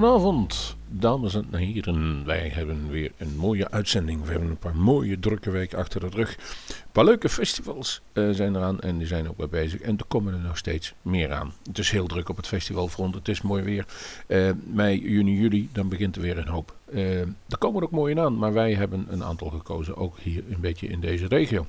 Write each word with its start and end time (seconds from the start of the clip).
Goedenavond, 0.00 0.76
dames 0.88 1.34
en 1.34 1.54
heren. 1.54 2.24
Wij 2.24 2.48
hebben 2.48 2.88
weer 2.88 3.12
een 3.18 3.36
mooie 3.36 3.70
uitzending. 3.70 4.24
We 4.24 4.30
hebben 4.30 4.50
een 4.50 4.58
paar 4.58 4.76
mooie 4.76 5.18
drukke 5.18 5.50
weken 5.50 5.78
achter 5.78 6.00
de 6.00 6.08
rug. 6.08 6.36
Een 6.36 6.92
paar 6.92 7.04
leuke 7.04 7.28
festivals 7.28 8.00
uh, 8.12 8.30
zijn 8.30 8.56
eraan 8.56 8.80
en 8.80 8.98
die 8.98 9.06
zijn 9.06 9.28
ook 9.28 9.36
weer 9.36 9.48
bezig. 9.48 9.80
En 9.80 9.98
er 9.98 10.04
komen 10.08 10.34
er 10.34 10.40
nog 10.40 10.58
steeds 10.58 10.94
meer 11.02 11.32
aan. 11.32 11.52
Het 11.66 11.78
is 11.78 11.90
heel 11.90 12.06
druk 12.06 12.28
op 12.28 12.36
het 12.36 12.46
festivalfront. 12.46 13.14
Het 13.14 13.28
is 13.28 13.42
mooi 13.42 13.62
weer. 13.62 13.86
Uh, 14.26 14.50
mei, 14.72 15.10
juni, 15.10 15.40
juli, 15.40 15.68
dan 15.72 15.88
begint 15.88 16.16
er 16.16 16.22
weer 16.22 16.38
een 16.38 16.48
hoop. 16.48 16.74
Uh, 16.92 17.20
er 17.20 17.58
komen 17.58 17.80
er 17.80 17.86
ook 17.86 17.92
mooie 17.92 18.20
aan, 18.20 18.38
maar 18.38 18.52
wij 18.52 18.74
hebben 18.74 19.06
een 19.10 19.24
aantal 19.24 19.50
gekozen, 19.50 19.96
ook 19.96 20.18
hier 20.18 20.42
een 20.50 20.60
beetje 20.60 20.88
in 20.88 21.00
deze 21.00 21.26
regio. 21.26 21.66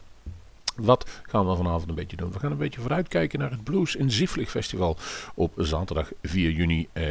Wat 0.76 1.10
gaan 1.24 1.48
we 1.48 1.56
vanavond 1.56 1.90
een 1.90 1.96
beetje 1.96 2.18
doen? 2.18 2.32
We 2.32 2.40
gaan 2.40 2.52
een 2.52 2.58
beetje 2.58 2.82
vooruitkijken 2.82 3.40
naar 3.40 3.52
het 3.52 3.64
Blues 3.64 3.96
in 3.96 4.12
Zieflig 4.12 4.50
Festival 4.50 4.98
op 5.36 5.54
zaterdag 5.58 6.12
4 6.22 6.52
juni 6.52 6.88
eh, 6.94 7.06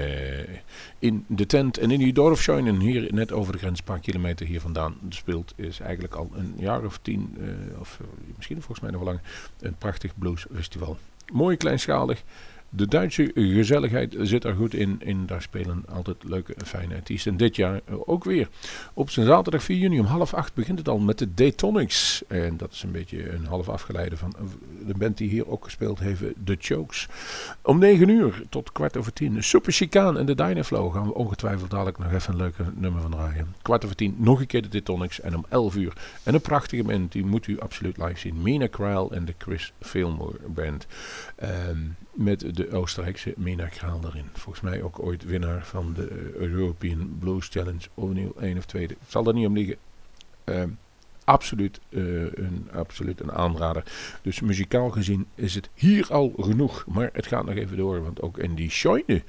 in 0.99 1.25
de 1.29 1.47
tent 1.47 1.79
en 1.79 1.91
in 1.91 1.99
die 1.99 2.13
Dorfscheinen 2.13 2.81
hier 2.81 3.15
net 3.15 3.33
over 3.33 3.53
de 3.53 3.59
grens, 3.59 3.79
een 3.79 3.85
paar 3.85 4.01
kilometer 4.01 4.47
hier 4.47 4.61
vandaan. 4.61 4.97
speelt 5.09 5.53
is 5.57 5.81
eigenlijk 5.81 6.15
al 6.15 6.31
een 6.35 6.55
jaar 6.57 6.85
of 6.85 6.99
tien, 7.03 7.37
uh, 7.39 7.81
of 7.81 8.01
misschien 8.37 8.57
volgens 8.57 8.81
mij 8.81 8.91
nog 8.91 9.01
wel 9.03 9.13
lang, 9.13 9.21
een 9.61 9.75
prachtig 9.75 10.19
bluesfestival. 10.19 10.99
Mooi 11.33 11.57
kleinschalig. 11.57 12.23
De 12.73 12.89
Duitse 12.89 13.31
gezelligheid 13.35 14.17
zit 14.21 14.45
er 14.45 14.55
goed 14.55 14.75
in. 14.75 15.01
En 15.05 15.27
daar 15.27 15.43
spelen 15.43 15.85
altijd 15.93 16.17
leuke 16.25 16.55
fijne 16.65 16.95
artiesten. 16.95 17.33
En 17.33 17.39
dit 17.39 17.57
jaar 17.57 17.81
ook 17.87 18.25
weer. 18.25 18.49
Op 18.95 19.11
zijn 19.11 19.27
zaterdag 19.27 19.63
4 19.63 19.77
juni 19.77 20.01
om 20.01 20.07
half 20.07 20.35
acht 20.35 20.55
begint 20.55 20.79
het 20.79 20.89
al 20.89 20.99
met 20.99 21.19
de 21.19 21.35
Daytonics. 21.35 22.23
En 22.29 22.57
dat 22.57 22.73
is 22.73 22.83
een 22.83 22.93
beetje 22.93 23.33
een 23.33 23.47
half 23.47 23.69
afgeleide 23.69 24.17
van 24.17 24.35
de 24.87 24.95
band 24.95 25.17
die 25.17 25.29
hier 25.29 25.49
ook 25.49 25.65
gespeeld 25.65 25.99
heeft, 25.99 26.23
The 26.45 26.57
Chokes. 26.59 27.09
Om 27.63 27.79
9 27.79 28.09
uur 28.09 28.43
tot 28.49 28.73
kwart 28.73 28.97
over 28.97 29.13
tien. 29.13 29.43
Super 29.43 29.73
Chicaan 29.73 30.19
en 30.19 30.27
de 30.27 30.35
Dynaflow 30.35 30.93
gaan 30.93 31.07
we 31.07 31.15
ongetwijfeld 31.15 31.71
dadelijk 31.71 31.99
nog 31.99 32.13
even 32.13 32.33
een 32.33 32.39
leuke 32.39 32.65
nummer 32.75 33.01
van 33.03 33.11
draaien. 33.11 33.55
Kwart 33.63 33.85
over 33.85 33.97
tien 33.97 34.15
nog 34.19 34.41
een 34.41 34.47
keer 34.47 34.63
de 34.63 34.69
Daytonics. 34.69 35.21
En 35.21 35.37
om 35.37 35.45
11 35.49 35.77
uur. 35.77 35.93
En 36.23 36.35
een 36.35 36.41
prachtige 36.41 36.83
band, 36.83 37.13
die 37.13 37.25
moet 37.25 37.47
u 37.47 37.61
absoluut 37.61 37.97
live 37.97 38.19
zien. 38.19 38.43
Mina 38.43 38.67
Kraal 38.67 39.13
en 39.13 39.25
de 39.25 39.35
Chris 39.39 39.73
Fillmore 39.81 40.39
Band. 40.47 40.87
Um, 41.71 41.97
met 42.21 42.57
de 42.57 42.71
Oostenrijkse 42.73 43.35
Mina 43.37 43.67
Kraal 43.67 44.01
erin. 44.05 44.25
Volgens 44.33 44.65
mij 44.65 44.83
ook 44.83 44.99
ooit 44.99 45.25
winnaar 45.25 45.65
van 45.65 45.93
de 45.93 46.33
European 46.35 47.17
Blues 47.19 47.49
Challenge. 47.49 47.89
Of 47.95 48.11
nieuw 48.11 48.33
één 48.41 48.59
of 48.59 48.65
tweede. 48.67 48.95
Ik 48.95 49.01
zal 49.09 49.27
er 49.27 49.35
niet 49.35 49.47
om 49.47 49.55
liggen. 49.55 49.77
Uh, 50.45 50.63
absoluut, 51.25 51.81
uh, 51.89 52.33
een, 52.33 52.69
absoluut 52.73 53.21
een 53.21 53.33
aanrader. 53.33 53.85
Dus 54.23 54.41
muzikaal 54.41 54.91
gezien 54.91 55.27
is 55.35 55.55
het 55.55 55.71
hier 55.75 56.07
al 56.11 56.33
genoeg. 56.37 56.85
Maar 56.87 57.11
het 57.13 57.27
gaat 57.27 57.45
nog 57.45 57.55
even 57.55 57.77
door. 57.77 58.03
Want 58.03 58.23
ook 58.23 58.39
in 58.39 58.55
die 58.55 58.71
Scheune, 58.71 59.23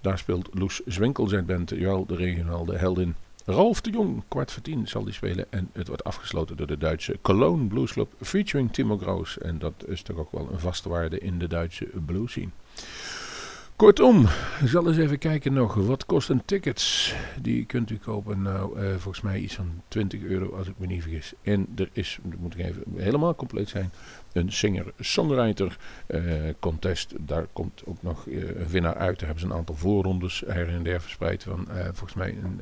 daar 0.00 0.18
speelt 0.18 0.48
Loes 0.52 0.80
Zwinkel 0.86 1.26
zijn 1.26 1.46
band. 1.46 1.70
Jawel, 1.70 2.06
de 2.06 2.16
regionaal, 2.16 2.64
de 2.64 2.78
heldin. 2.78 3.14
Ralf 3.50 3.80
de 3.80 3.90
Jong, 3.90 4.22
kwart 4.28 4.52
voor 4.52 4.62
tien, 4.62 4.88
zal 4.88 5.04
die 5.04 5.12
spelen. 5.12 5.46
En 5.50 5.70
het 5.72 5.86
wordt 5.86 6.04
afgesloten 6.04 6.56
door 6.56 6.66
de 6.66 6.78
Duitse 6.78 7.18
Cologne 7.22 7.66
Blues 7.66 7.92
Club 7.92 8.12
featuring 8.20 8.72
Timo 8.72 8.98
Groos. 8.98 9.38
En 9.38 9.58
dat 9.58 9.72
is 9.86 10.02
toch 10.02 10.16
ook 10.16 10.32
wel 10.32 10.48
een 10.52 10.58
vaste 10.58 10.88
waarde 10.88 11.18
in 11.18 11.38
de 11.38 11.46
Duitse 11.46 11.88
blues 12.06 12.30
scene. 12.30 12.48
Kortom, 13.76 14.26
zal 14.64 14.88
eens 14.88 14.96
even 14.96 15.18
kijken 15.18 15.52
nog. 15.52 15.74
Wat 15.74 16.06
kosten 16.06 16.42
tickets? 16.44 17.14
Die 17.40 17.64
kunt 17.64 17.90
u 17.90 17.98
kopen. 17.98 18.42
Nou, 18.42 18.80
uh, 18.80 18.90
volgens 18.90 19.20
mij 19.20 19.38
iets 19.38 19.54
van 19.54 19.82
20 19.88 20.22
euro 20.22 20.56
als 20.56 20.68
ik 20.68 20.74
me 20.78 20.86
niet 20.86 21.02
vergis. 21.02 21.32
En 21.42 21.66
er 21.76 21.88
is, 21.92 22.18
moet 22.38 22.54
ik 22.54 22.66
even 22.66 22.82
helemaal 22.96 23.34
compleet 23.34 23.68
zijn, 23.68 23.92
een 24.32 24.52
singer-songwriter 24.52 25.78
uh, 26.08 26.22
contest. 26.60 27.14
Daar 27.18 27.46
komt 27.52 27.82
ook 27.84 28.02
nog 28.02 28.26
uh, 28.26 28.48
een 28.48 28.68
winnaar 28.68 28.96
uit. 28.96 29.18
Daar 29.18 29.26
hebben 29.28 29.46
ze 29.46 29.50
een 29.50 29.58
aantal 29.58 29.76
voorrondes 29.76 30.42
her 30.46 30.68
en 30.68 30.82
der 30.82 31.00
verspreid 31.00 31.42
van 31.42 31.68
volgens 31.92 32.14
mij 32.14 32.36
een 32.42 32.60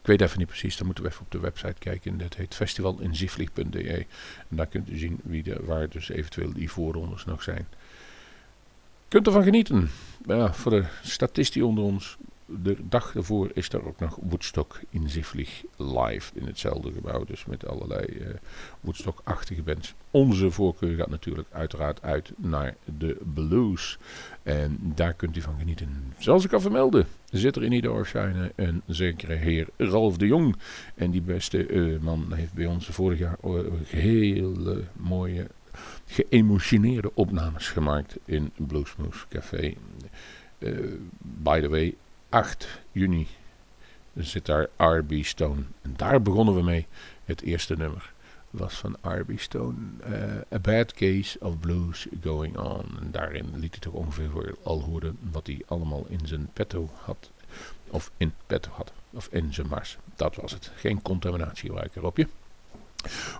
ik 0.00 0.06
weet 0.06 0.20
even 0.20 0.38
niet 0.38 0.46
precies, 0.46 0.76
dan 0.76 0.86
moeten 0.86 1.04
we 1.04 1.10
even 1.10 1.22
op 1.24 1.30
de 1.30 1.40
website 1.40 1.78
kijken. 1.78 2.18
Dat 2.18 2.34
heet 2.34 2.54
festivalinzieflig.de. 2.54 3.82
En 3.88 4.06
daar 4.48 4.66
kunt 4.66 4.90
u 4.90 4.98
zien 4.98 5.20
wie 5.22 5.42
de, 5.42 5.56
waar 5.64 5.88
dus 5.88 6.08
eventueel 6.08 6.52
die 6.52 6.70
voorrondes 6.70 7.24
nog 7.24 7.42
zijn. 7.42 7.66
Kunt 9.08 9.26
ervan 9.26 9.42
genieten. 9.42 9.90
Ja, 10.26 10.52
voor 10.52 10.70
de 10.70 10.84
statistie 11.02 11.66
onder 11.66 11.84
ons, 11.84 12.16
de 12.48 12.76
dag 12.88 13.14
ervoor 13.14 13.50
is 13.54 13.68
er 13.68 13.86
ook 13.86 13.98
nog 13.98 14.18
Woodstock 14.22 14.80
in 14.90 15.08
Zifflig 15.08 15.62
live 15.76 16.32
in 16.34 16.46
hetzelfde 16.46 16.92
gebouw. 16.92 17.24
Dus 17.24 17.44
met 17.44 17.66
allerlei 17.66 18.06
uh, 18.06 18.26
Woodstock-achtige 18.80 19.62
bands. 19.62 19.94
Onze 20.10 20.50
voorkeur 20.50 20.96
gaat 20.96 21.10
natuurlijk 21.10 21.48
uiteraard 21.52 22.02
uit 22.02 22.32
naar 22.36 22.74
de 22.98 23.16
blues. 23.34 23.98
En 24.42 24.78
daar 24.80 25.14
kunt 25.14 25.36
u 25.36 25.40
van 25.40 25.58
genieten. 25.58 26.12
Zoals 26.18 26.44
ik 26.44 26.52
al 26.52 26.60
vermeldde, 26.60 27.04
zit 27.30 27.56
er 27.56 27.64
in 27.64 27.70
Niederorfscheine 27.70 28.52
een 28.54 28.82
zekere 28.86 29.34
heer 29.34 29.68
Ralf 29.76 30.16
de 30.16 30.26
Jong. 30.26 30.56
En 30.94 31.10
die 31.10 31.22
beste 31.22 31.68
uh, 31.68 32.00
man 32.00 32.32
heeft 32.32 32.52
bij 32.52 32.66
ons 32.66 32.86
vorig 32.86 33.18
jaar 33.18 33.36
uh, 33.44 33.60
hele 33.86 34.84
mooie, 34.92 35.46
geëmotioneerde 36.06 37.10
opnames 37.14 37.68
gemaakt 37.68 38.16
in 38.24 38.52
Bluesmoose 38.56 39.26
Café. 39.28 39.74
by 41.42 41.60
the 41.60 41.68
way, 41.68 41.96
8 42.28 42.80
juni 42.92 43.26
zit 44.14 44.46
daar 44.46 44.68
R.B. 44.76 45.12
Stone. 45.20 45.62
En 45.82 45.94
daar 45.96 46.22
begonnen 46.22 46.54
we 46.54 46.62
mee. 46.62 46.86
Het 47.24 47.42
eerste 47.42 47.74
nummer 47.76 48.12
was 48.50 48.74
van 48.74 48.96
R.B. 49.02 49.30
Stone. 49.36 49.76
Uh, 50.08 50.54
A 50.54 50.58
Bad 50.58 50.92
Case 50.92 51.38
of 51.40 51.58
Blues 51.58 52.06
Going 52.22 52.58
On. 52.58 52.84
En 53.00 53.10
daarin 53.10 53.50
liet 53.52 53.70
hij 53.70 53.80
toch 53.80 53.92
ongeveer 53.92 54.54
al 54.62 54.82
horen 54.82 55.18
wat 55.30 55.46
hij 55.46 55.62
allemaal 55.66 56.04
in 56.08 56.26
zijn 56.26 56.48
petto 56.52 56.90
had. 56.94 57.30
Of 57.90 58.10
in 58.16 58.32
petto 58.46 58.70
had. 58.70 58.92
Of 59.10 59.28
in 59.30 59.54
zijn 59.54 59.66
mars. 59.66 59.98
Dat 60.16 60.36
was 60.36 60.52
het. 60.52 60.70
Geen 60.74 61.02
contaminatieruiker 61.02 62.04
op 62.04 62.16
je. 62.16 62.26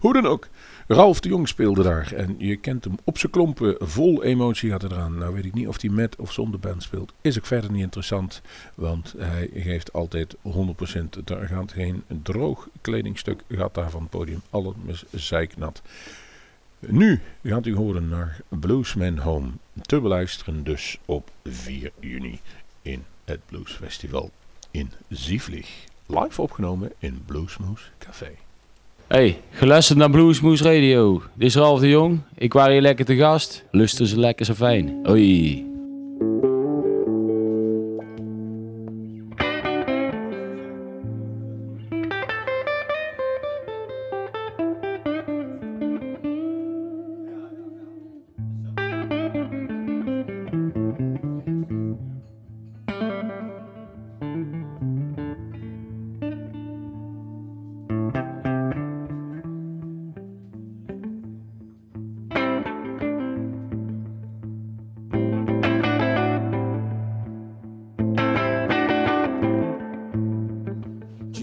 Hoe 0.00 0.12
dan 0.12 0.26
ook, 0.26 0.48
Ralf 0.86 1.20
de 1.20 1.28
Jong 1.28 1.48
speelde 1.48 1.82
daar 1.82 2.12
en 2.12 2.34
je 2.38 2.56
kent 2.56 2.84
hem 2.84 2.94
op 3.04 3.18
zijn 3.18 3.32
klompen, 3.32 3.76
vol 3.78 4.22
emotie 4.24 4.70
had 4.70 4.82
hij 4.82 4.90
eraan. 4.90 5.18
Nou 5.18 5.34
weet 5.34 5.44
ik 5.44 5.54
niet 5.54 5.68
of 5.68 5.80
hij 5.80 5.90
met 5.90 6.16
of 6.16 6.32
zonder 6.32 6.60
band 6.60 6.82
speelt, 6.82 7.12
is 7.20 7.38
ook 7.38 7.46
verder 7.46 7.70
niet 7.70 7.82
interessant, 7.82 8.42
want 8.74 9.14
hij 9.18 9.50
geeft 9.54 9.92
altijd 9.92 10.36
100%. 10.36 10.38
Er 11.24 11.48
gaat 11.48 11.72
geen 11.72 12.04
droog 12.22 12.68
kledingstuk, 12.80 13.42
gaat 13.48 13.74
daar 13.74 13.90
van 13.90 14.00
het 14.00 14.10
podium, 14.10 14.42
alles 14.50 15.04
zeiknat. 15.10 15.82
Nu 16.78 17.20
gaat 17.42 17.66
u 17.66 17.74
horen 17.74 18.08
naar 18.08 18.40
Bluesman 18.48 19.18
Home, 19.18 19.50
te 19.80 20.00
beluisteren 20.00 20.64
dus 20.64 20.98
op 21.04 21.30
4 21.44 21.92
juni 22.00 22.40
in 22.82 23.04
het 23.24 23.40
Blues 23.46 23.72
Festival 23.72 24.30
in 24.70 24.90
Zieflig. 25.08 25.84
Live 26.06 26.42
opgenomen 26.42 26.92
in 26.98 27.22
Bluesmoose 27.26 27.84
Café. 27.98 28.30
Hey, 29.08 29.40
geluisterd 29.50 29.98
naar 29.98 30.10
Bluesmoose 30.10 30.64
Radio. 30.64 31.22
Dit 31.34 31.48
is 31.48 31.54
Ralf 31.54 31.80
de 31.80 31.88
Jong. 31.88 32.18
Ik 32.34 32.52
was 32.52 32.68
hier 32.68 32.80
lekker 32.80 33.04
te 33.04 33.16
gast. 33.16 33.64
Lusten 33.70 34.06
ze 34.06 34.18
lekker 34.18 34.46
zo 34.46 34.54
fijn. 34.54 35.00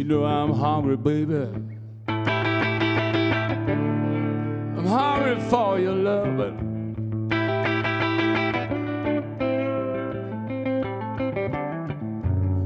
Hoi. 0.07 0.95
baby. 0.97 1.47
I'm 4.77 4.85
hungry 4.85 5.39
for 5.49 5.79
your 5.79 5.93
loving. 5.93 6.61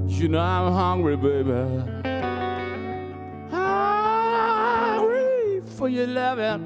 You 0.08 0.28
know 0.28 0.40
I'm 0.40 0.74
hungry, 0.74 1.16
baby. 1.16 1.52
Hungry 3.52 5.62
for 5.78 5.88
your 5.88 6.08
loving. 6.08 6.66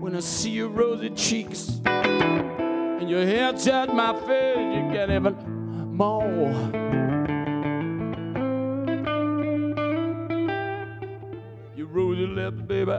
When 0.00 0.14
I 0.14 0.20
see 0.20 0.50
your 0.50 0.68
rosy 0.68 1.10
cheeks 1.10 1.80
and 1.84 3.10
your 3.10 3.24
hair 3.26 3.52
touch 3.54 3.88
my 3.90 4.14
face, 4.20 4.56
you 4.56 4.88
can't 4.92 5.10
even 5.10 5.34
more. 6.00 6.54
Your 11.76 11.88
lip, 12.36 12.54
baby. 12.66 12.98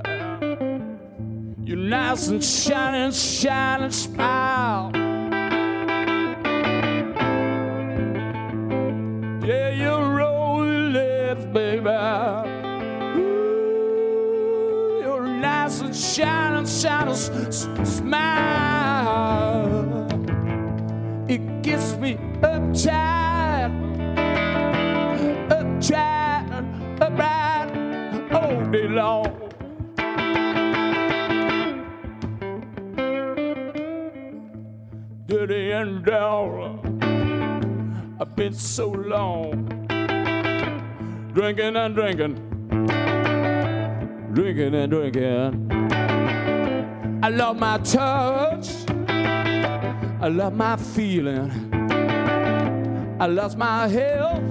You're 1.64 1.78
nice 1.78 2.28
and 2.28 2.44
shining, 2.44 3.12
shining 3.12 3.90
smile. 3.90 4.92
Yeah, 9.48 9.70
your 9.84 10.02
rosy 10.18 10.78
lips, 10.98 11.46
baby. 11.46 11.90
Ooh, 13.18 14.02
your 15.02 15.24
nice 15.26 15.82
and 15.82 15.96
shining, 15.96 16.68
shining 16.68 17.16
smile. 17.16 18.51
And 41.82 41.96
drinking, 41.96 42.36
drinking 44.34 44.76
and 44.76 44.92
drinking. 44.92 45.72
I 47.24 47.30
love 47.30 47.58
my 47.58 47.80
touch. 47.80 48.70
I 49.08 50.28
love 50.28 50.54
my 50.54 50.76
feeling. 50.76 51.50
I 53.20 53.26
lost 53.26 53.58
my 53.58 53.88
health. 53.88 54.44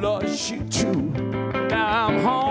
Lost 0.00 0.50
you 0.52 0.60
too. 0.68 1.02
Now 1.68 2.06
I'm 2.06 2.20
home, 2.20 2.45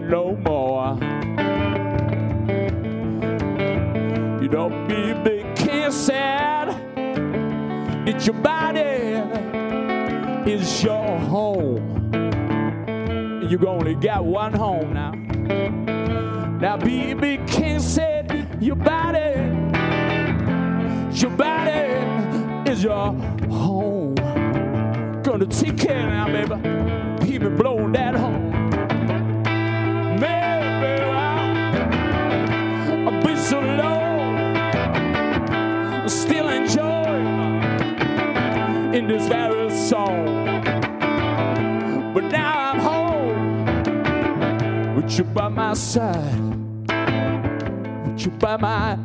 no 0.00 0.36
more. 0.36 0.98
You 4.42 4.48
don't 4.48 4.88
be 4.88 5.10
a 5.10 5.22
big 5.24 5.54
sad. 5.94 6.68
It's 8.06 8.26
your 8.26 8.36
body 8.36 9.22
is 10.50 10.82
your 10.82 11.18
home. 11.20 12.12
You 13.48 13.58
only 13.66 13.94
got 13.94 14.24
one 14.24 14.52
home 14.52 14.92
now. 14.92 15.12
Now, 16.60 16.76
BB 16.76 17.33
with 45.04 45.18
you 45.18 45.24
by 45.24 45.48
my 45.48 45.74
side, 45.74 46.40
with 48.06 48.24
you 48.24 48.30
by 48.30 48.56
my 48.56 48.96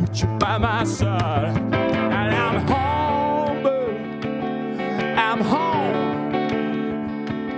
with 0.00 0.20
you 0.20 0.26
by 0.38 0.58
my 0.58 0.82
side, 0.82 1.56
and 1.56 2.34
I'm 2.34 2.66
home, 2.66 3.62
baby. 3.62 3.96
I'm 5.14 5.40
home. 5.40 6.34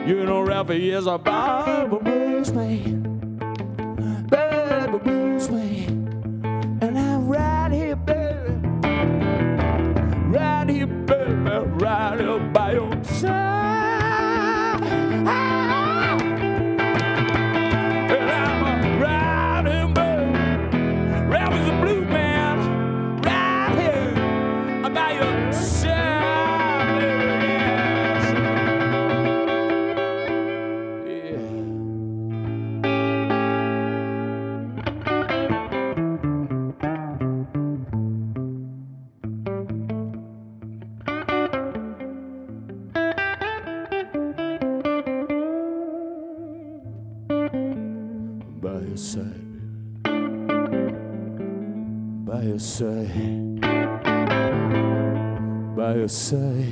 You 0.06 0.26
know, 0.26 0.42
Ralphie 0.42 0.90
is 0.90 1.06
a 1.06 1.16
Bible 1.16 2.00
blues 2.00 2.52
man, 2.52 3.38
Bible 4.28 4.98
blues 4.98 5.48
man, 5.50 6.78
and 6.82 6.98
I'm 6.98 7.26
right 7.26 7.72
here, 7.72 7.96
baby 7.96 8.20
right 10.28 10.68
here, 10.68 10.86
baby, 10.86 11.32
right 11.32 12.20
here 12.20 12.38
by 12.52 12.72
your 12.72 13.04
side. 13.04 13.63
By 56.14 56.63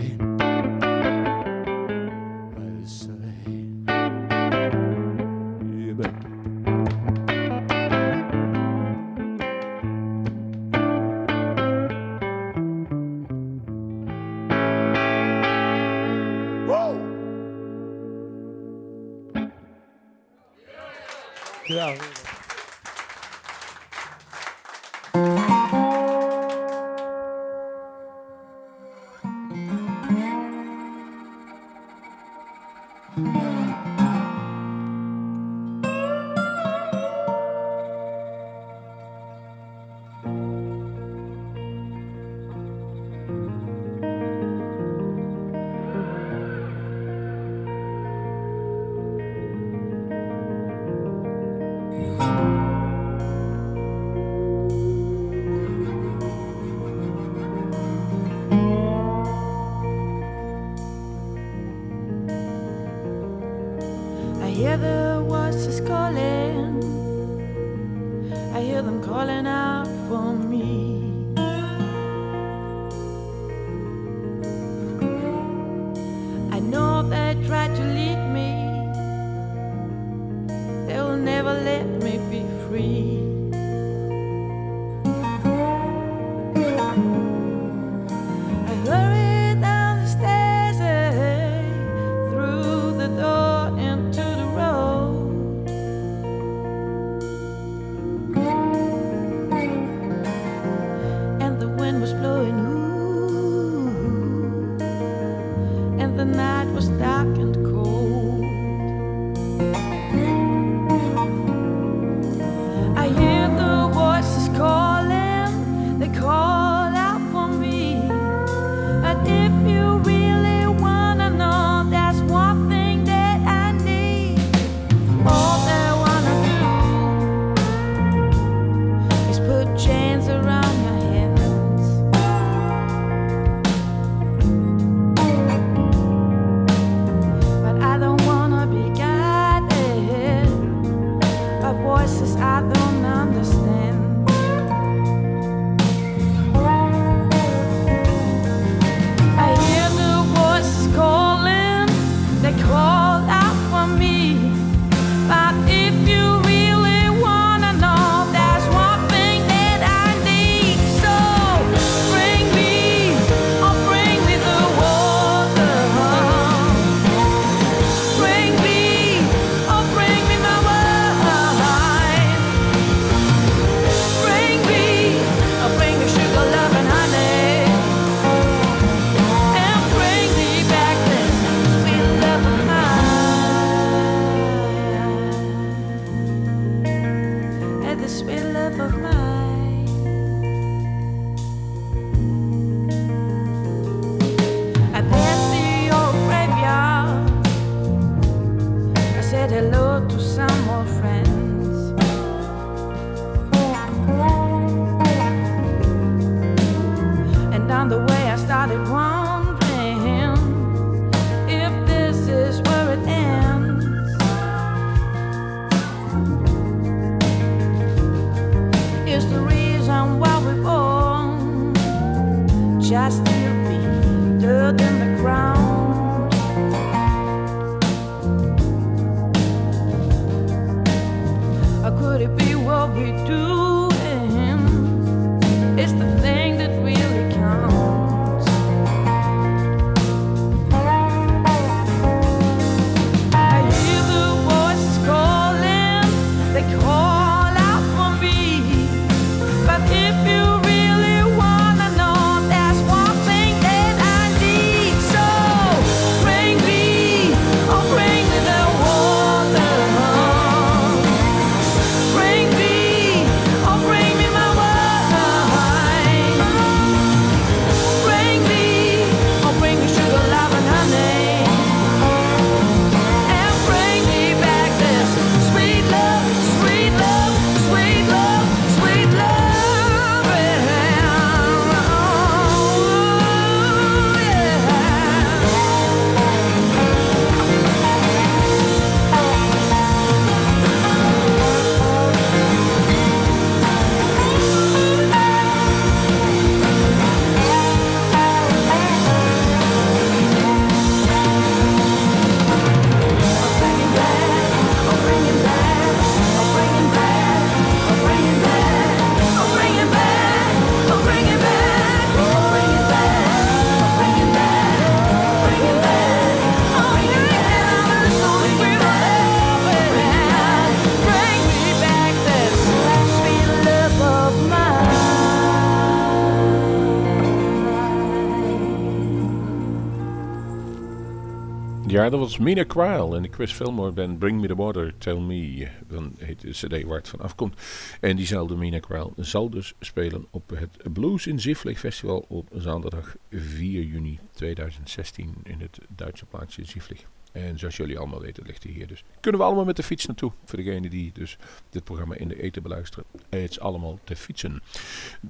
dat 332.12 332.20
was 332.20 332.38
Mina 332.38 332.64
Cryle 332.64 333.16
en 333.16 333.22
de 333.22 333.29
Chris 333.31 333.53
Fillmore 333.53 333.92
band 333.92 334.18
Bring 334.18 334.40
Me 334.40 334.46
The 334.46 334.55
Water, 334.55 334.94
Tell 334.98 335.18
Me, 335.18 335.68
dan 335.88 336.14
heet 336.18 336.40
de 336.40 336.51
cd 336.51 336.85
waar 336.85 336.98
het 336.98 337.09
van 337.09 337.20
afkomt. 337.20 337.61
En 338.01 338.16
diezelfde 338.16 338.57
Mina 338.57 338.81
Cryle 338.81 339.11
zal 339.16 339.51
dus 339.51 339.75
spelen 339.81 340.27
op 340.31 340.51
het 340.55 340.92
Blues 340.92 341.27
in 341.27 341.40
Zivlig 341.40 341.79
Festival 341.79 342.25
op 342.29 342.48
zaterdag 342.55 343.16
4 343.31 343.83
juni 343.83 344.18
2016 344.33 345.35
in 345.42 345.61
het 345.61 345.79
Duitse 345.88 346.27
plaatsje 346.27 346.64
Zivlig. 346.64 347.07
En 347.33 347.59
zoals 347.59 347.77
jullie 347.77 347.99
allemaal 347.99 348.21
weten 348.21 348.47
ligt 348.47 348.62
hij 348.62 348.73
hier 348.73 348.87
dus. 348.87 349.05
Kunnen 349.21 349.40
we 349.40 349.47
allemaal 349.47 349.64
met 349.64 349.77
de 349.77 349.83
fiets 349.83 350.07
naartoe. 350.07 350.33
Voor 350.45 350.59
degenen 350.59 350.90
die 350.90 351.12
dus 351.12 351.38
dit 351.71 351.85
programma 351.85 352.14
in 352.14 352.29
de 352.29 352.42
eten 352.42 352.62
beluisteren. 352.62 353.05
Het 353.29 353.51
is 353.51 353.61
allemaal 353.61 353.99
te 354.05 354.16
fietsen. 354.16 354.62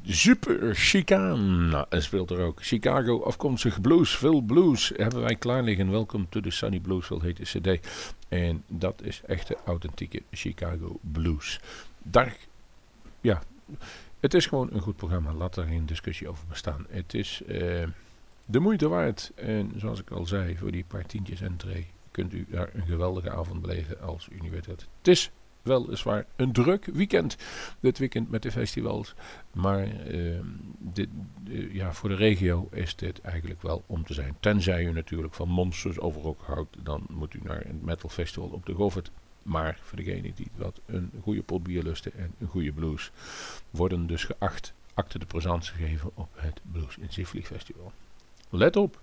Super 0.04 0.74
Chicane 0.74 1.86
speelt 1.90 2.30
er 2.30 2.40
ook. 2.40 2.62
Chicago 2.62 3.22
afkomstig 3.22 3.80
blues. 3.80 4.16
Veel 4.16 4.40
blues 4.40 4.92
hebben 4.96 5.20
wij 5.20 5.36
klaar 5.36 5.62
liggen. 5.62 5.90
Welcome 5.90 6.26
to 6.28 6.40
the 6.40 6.50
Sunny 6.50 6.80
Bluesville 6.80 7.22
heet 7.22 7.36
de 7.36 7.76
cd. 7.78 7.88
En 8.28 8.62
dat 8.68 9.02
is 9.02 9.22
echte 9.26 9.56
authentieke 9.64 10.22
Chicago 10.30 10.98
blues. 11.00 11.60
Daar, 12.02 12.36
ja, 13.20 13.42
het 14.20 14.34
is 14.34 14.46
gewoon 14.46 14.68
een 14.72 14.80
goed 14.80 14.96
programma. 14.96 15.32
Laat 15.32 15.56
er 15.56 15.64
geen 15.64 15.86
discussie 15.86 16.28
over 16.28 16.44
bestaan. 16.48 16.86
Het 16.88 17.14
is 17.14 17.42
eh, 17.46 17.82
de 18.44 18.60
moeite 18.60 18.88
waard. 18.88 19.32
En 19.34 19.72
zoals 19.76 20.00
ik 20.00 20.10
al 20.10 20.26
zei, 20.26 20.56
voor 20.56 20.72
die 20.72 20.84
paar 20.84 21.06
tientjes 21.06 21.40
entree 21.40 21.86
kunt 22.10 22.32
u 22.32 22.46
daar 22.50 22.70
een 22.74 22.86
geweldige 22.86 23.30
avond 23.30 23.60
beleven 23.60 24.00
als 24.00 24.28
u 24.30 24.50
weet. 24.50 24.66
Het 24.66 24.88
is 25.02 25.30
weliswaar 25.62 26.26
een 26.36 26.52
druk 26.52 26.84
weekend. 26.84 27.36
Dit 27.80 27.98
weekend 27.98 28.30
met 28.30 28.42
de 28.42 28.50
festivals. 28.50 29.14
Maar 29.52 29.82
eh, 29.82 30.40
dit, 30.78 31.08
eh, 31.48 31.74
ja, 31.74 31.92
voor 31.92 32.08
de 32.08 32.14
regio 32.14 32.68
is 32.70 32.96
dit 32.96 33.20
eigenlijk 33.20 33.62
wel 33.62 33.82
om 33.86 34.04
te 34.04 34.14
zijn. 34.14 34.36
Tenzij 34.40 34.84
u 34.84 34.92
natuurlijk 34.92 35.34
van 35.34 35.48
monsters 35.48 35.98
overal 35.98 36.36
houdt. 36.40 36.76
Dan 36.82 37.06
moet 37.10 37.34
u 37.34 37.40
naar 37.42 37.66
een 37.66 37.80
metal 37.82 38.08
festival 38.08 38.48
op 38.48 38.66
de 38.66 38.74
Goffert. 38.74 39.10
Maar 39.42 39.78
voor 39.82 39.96
degenen 39.96 40.32
die 40.34 40.50
wat 40.56 40.80
een 40.86 41.10
goede 41.22 41.42
pot 41.42 41.62
bier 41.62 41.82
lusten 41.82 42.12
en 42.14 42.34
een 42.38 42.46
goede 42.46 42.72
blues. 42.72 43.10
Worden 43.70 44.06
dus 44.06 44.24
geacht 44.24 44.74
acte 44.94 45.18
de 45.18 45.26
présence 45.26 45.72
geven 45.72 46.10
op 46.14 46.28
het 46.34 46.60
Blues 46.72 46.96
in 46.98 47.12
Zivlieg 47.12 47.46
Festival. 47.46 47.92
Let 48.54 48.76
op, 48.76 49.00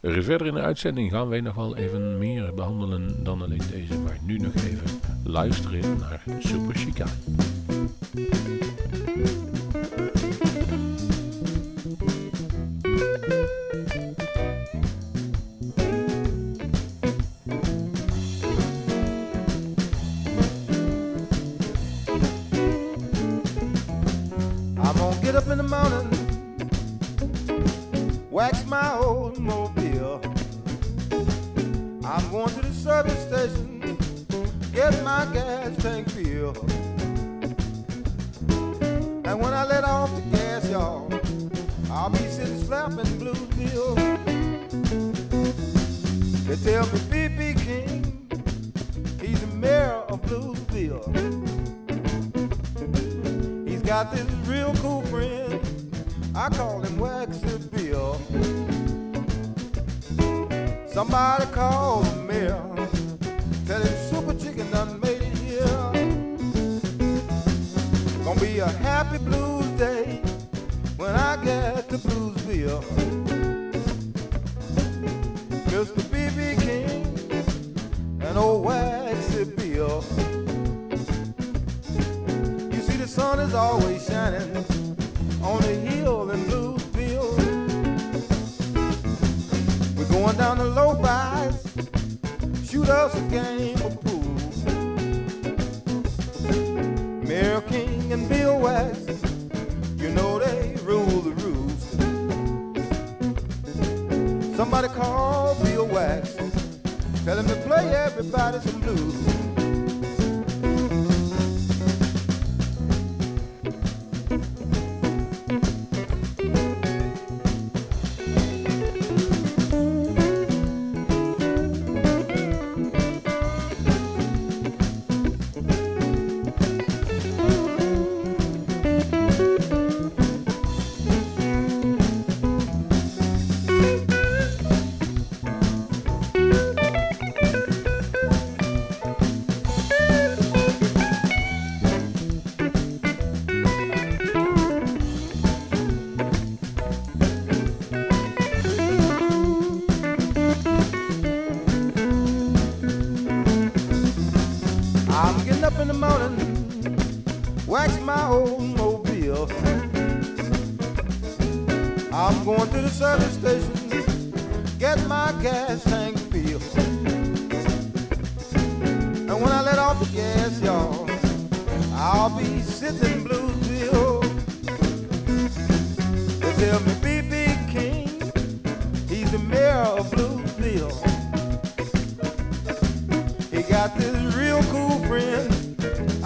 er 0.00 0.22
verder 0.22 0.46
in 0.46 0.54
de 0.54 0.60
uitzending 0.60 1.10
gaan 1.10 1.28
wij 1.28 1.40
nog 1.40 1.54
wel 1.54 1.76
even 1.76 2.18
meer 2.18 2.54
behandelen 2.54 3.24
dan 3.24 3.42
alleen 3.42 3.62
deze, 3.70 3.98
maar 3.98 4.18
nu 4.22 4.38
nog 4.38 4.54
even 4.54 5.00
luisteren 5.24 5.98
naar 5.98 6.22
Super 6.38 6.74
Chica. 6.74 7.06
Tell 46.62 46.86
me 46.86 47.00
B.B. 47.10 47.54
King, 47.60 48.28
he's 49.20 49.40
the 49.40 49.46
mayor 49.48 50.04
of 50.08 50.22
Bluesville. 50.22 51.02
He's 53.68 53.82
got 53.82 54.12
this 54.12 54.30
real 54.46 54.72
cool 54.76 55.02
friend. 55.02 55.60
I 56.36 56.48
call 56.50 56.80
him 56.82 56.98
Waxy 56.98 57.58
Bill. 57.72 58.14
Somebody 60.86 61.46
call 61.46 62.02
the 62.02 62.16
mayor. 62.22 62.62
Tell 63.66 63.82
him 63.82 64.10
Super 64.10 64.34
Chicken 64.38 64.70
done 64.70 65.00
made 65.00 65.22
it 65.22 65.38
here. 65.38 65.66
Gonna 68.24 68.40
be 68.40 68.60
a 68.60 68.68
happy 68.68 69.18
blues 69.18 69.66
day 69.78 70.22
when 70.96 71.10
I 71.10 71.42
get 71.44 71.88
to 71.88 71.98
Bluesville. 71.98 73.12
Mr. 75.84 76.11
You 82.72 82.80
see, 82.80 82.96
the 82.96 83.06
sun 83.08 83.40
is 83.40 83.54
always 83.54 84.06
shining 84.06 84.56
on 85.42 85.60
the 85.62 85.74
hill 85.74 86.30
in 86.30 86.40
Bluesville. 86.44 87.36
We're 89.96 90.08
going 90.08 90.36
down 90.36 90.58
the 90.58 90.64
low 90.64 90.94
buys, 90.94 91.62
shoot 92.68 92.88
us 92.88 93.14
a 93.14 93.20
game 93.28 93.80
of 93.82 94.00
pool. 94.00 94.12
Mayor 97.26 97.60
King 97.62 98.12
and 98.12 98.28
Bill 98.28 98.58
West, 98.58 99.08
you 99.96 100.10
know 100.10 100.38
they 100.38 100.76
rule 100.84 101.20
the 101.22 101.32
roost. 101.42 101.92
Somebody 104.56 104.88
call 104.88 105.54
Bill 105.64 105.86
Wax, 105.86 106.36
tell 107.24 107.38
him 107.38 107.46
to 107.46 107.56
play 107.66 107.94
everybody 107.94 108.60
some 108.60 108.80
blues. 108.80 109.41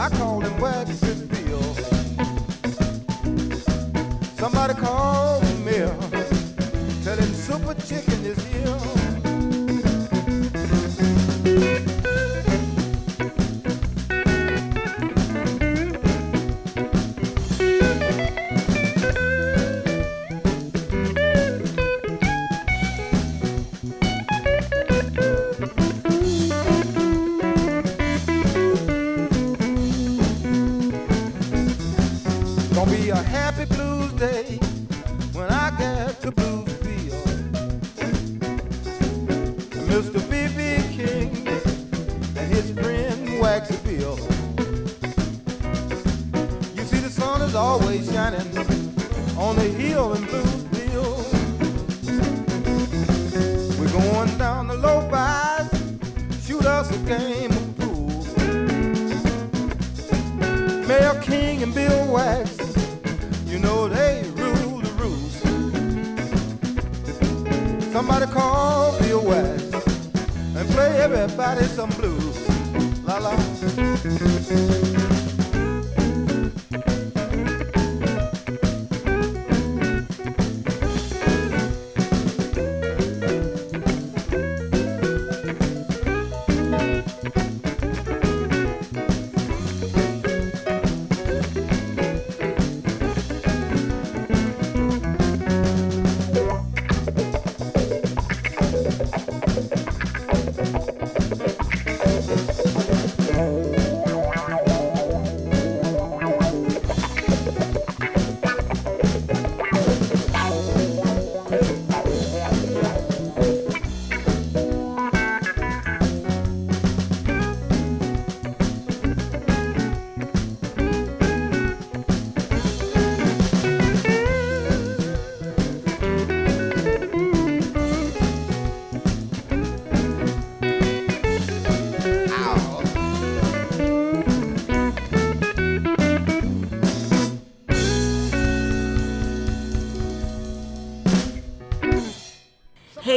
I 0.07 0.09
call 0.11 0.41
him 0.41 0.61
Waxy 0.61 1.27
Bill. 1.27 1.75
Somebody 4.37 4.75
call 4.75 4.96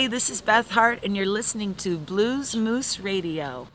this 0.09 0.31
is 0.31 0.41
Beth 0.41 0.71
Hart, 0.71 1.03
and 1.03 1.15
you're 1.15 1.27
listening 1.27 1.75
to 1.75 1.95
Blues 1.95 2.55
Moose 2.55 2.99
Radio. 2.99 3.67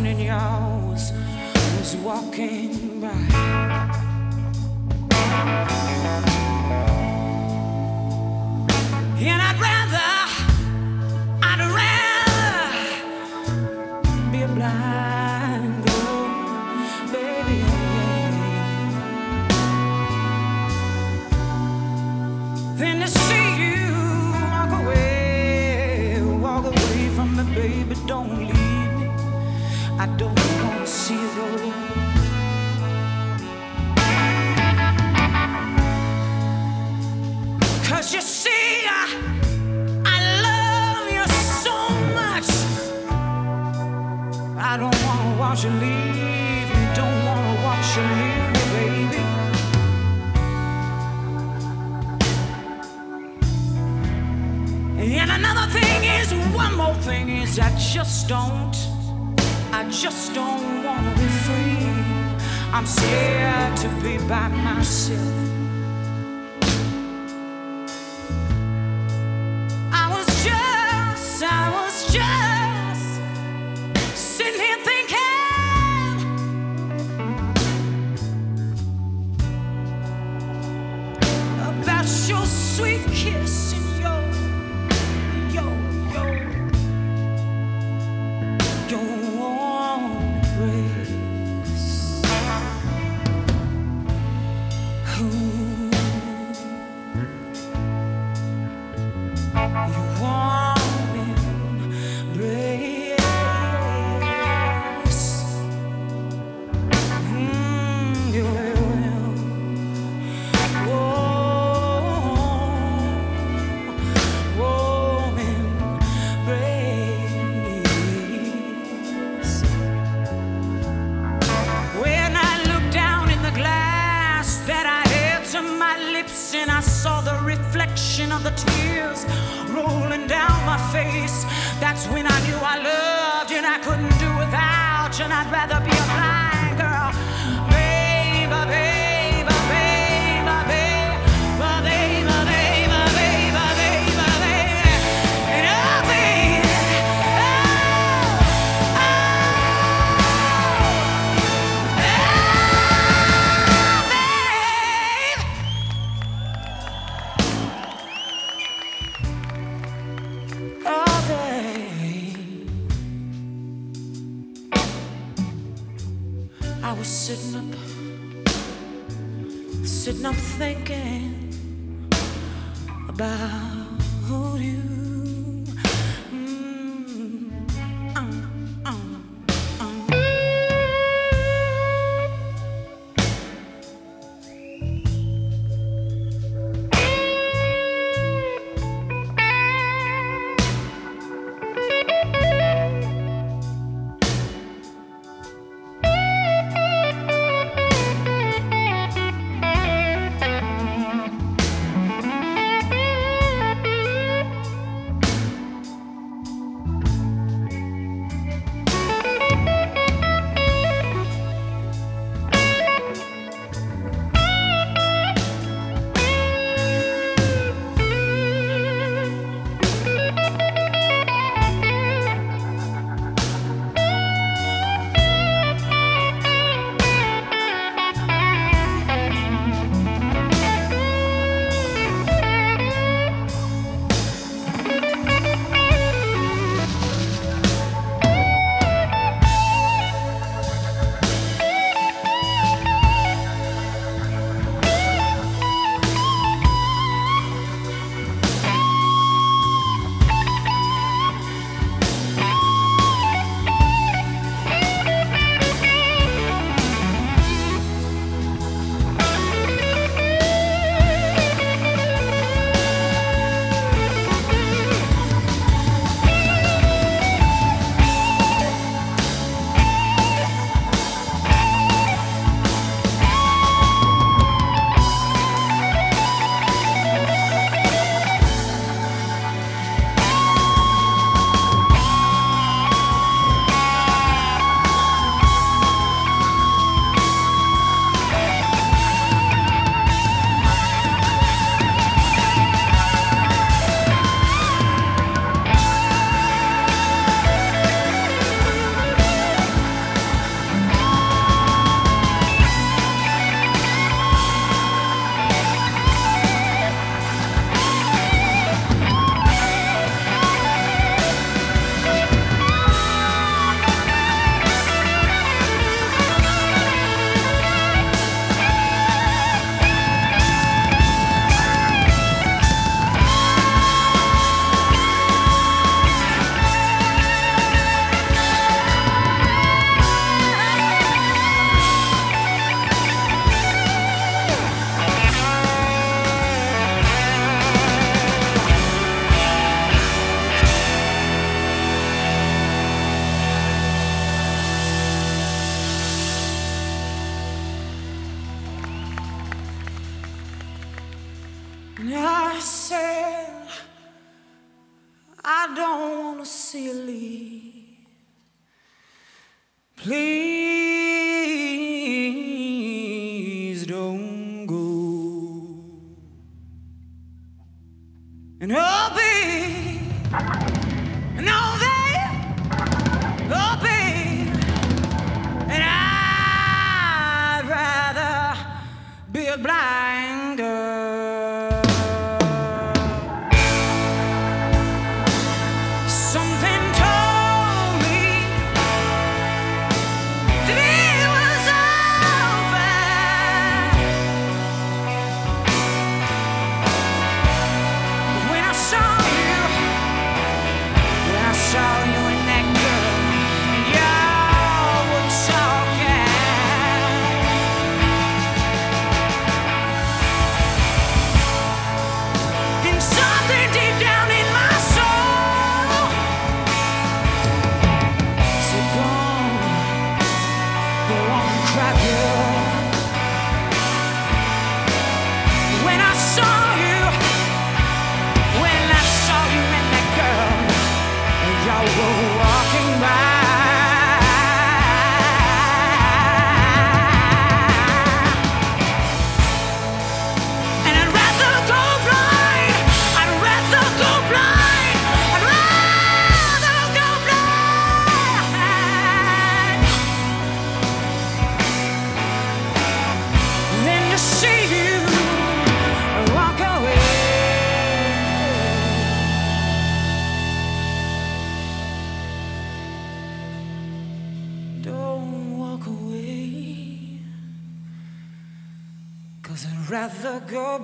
thousand 0.00 0.28
hours 0.28 1.12
was 1.76 1.96
walking 1.96 3.00
by. 3.00 3.49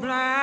Blind. 0.01 0.36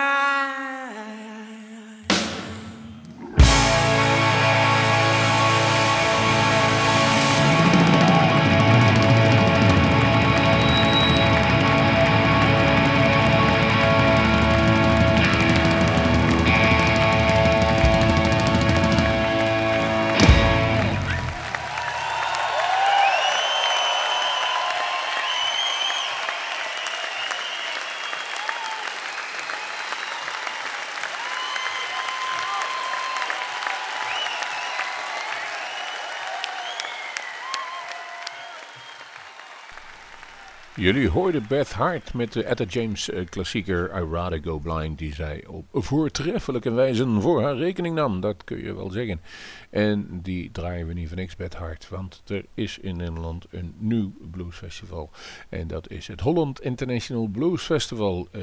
Jullie 40.84 41.10
hoorden 41.10 41.46
Beth 41.48 41.72
Hart 41.72 42.14
met 42.14 42.34
de 42.34 42.44
Etta 42.44 42.64
James 42.64 43.10
eh, 43.10 43.26
klassieker 43.26 43.92
I 43.98 44.06
Rather 44.12 44.40
Go 44.44 44.60
Blind, 44.60 44.98
die 44.98 45.14
zij 45.14 45.46
op 45.48 45.66
voortreffelijke 45.72 46.72
wijze 46.72 47.20
voor 47.20 47.44
haar 47.44 47.56
rekening 47.58 47.96
nam. 47.96 48.20
Dat 48.20 48.44
kun 48.44 48.64
je 48.64 48.74
wel 48.74 48.90
zeggen. 48.90 49.22
En 49.70 50.20
die 50.22 50.52
draaien 50.52 50.88
we 50.88 50.94
niet 50.94 51.08
van 51.08 51.18
niks, 51.18 51.36
Beth 51.36 51.56
Hart, 51.56 51.90
want 51.90 52.22
er 52.28 52.46
is 52.54 52.78
in 52.80 52.98
Nederland 52.98 53.46
een 53.50 53.74
nieuw 53.78 54.12
bluesfestival. 54.32 55.10
En 55.50 55.68
dat 55.68 55.90
is 55.90 56.08
het 56.08 56.22
Holland 56.22 56.62
International 56.62 57.28
Blues 57.28 57.62
Festival. 57.62 58.28
Eh, 58.32 58.42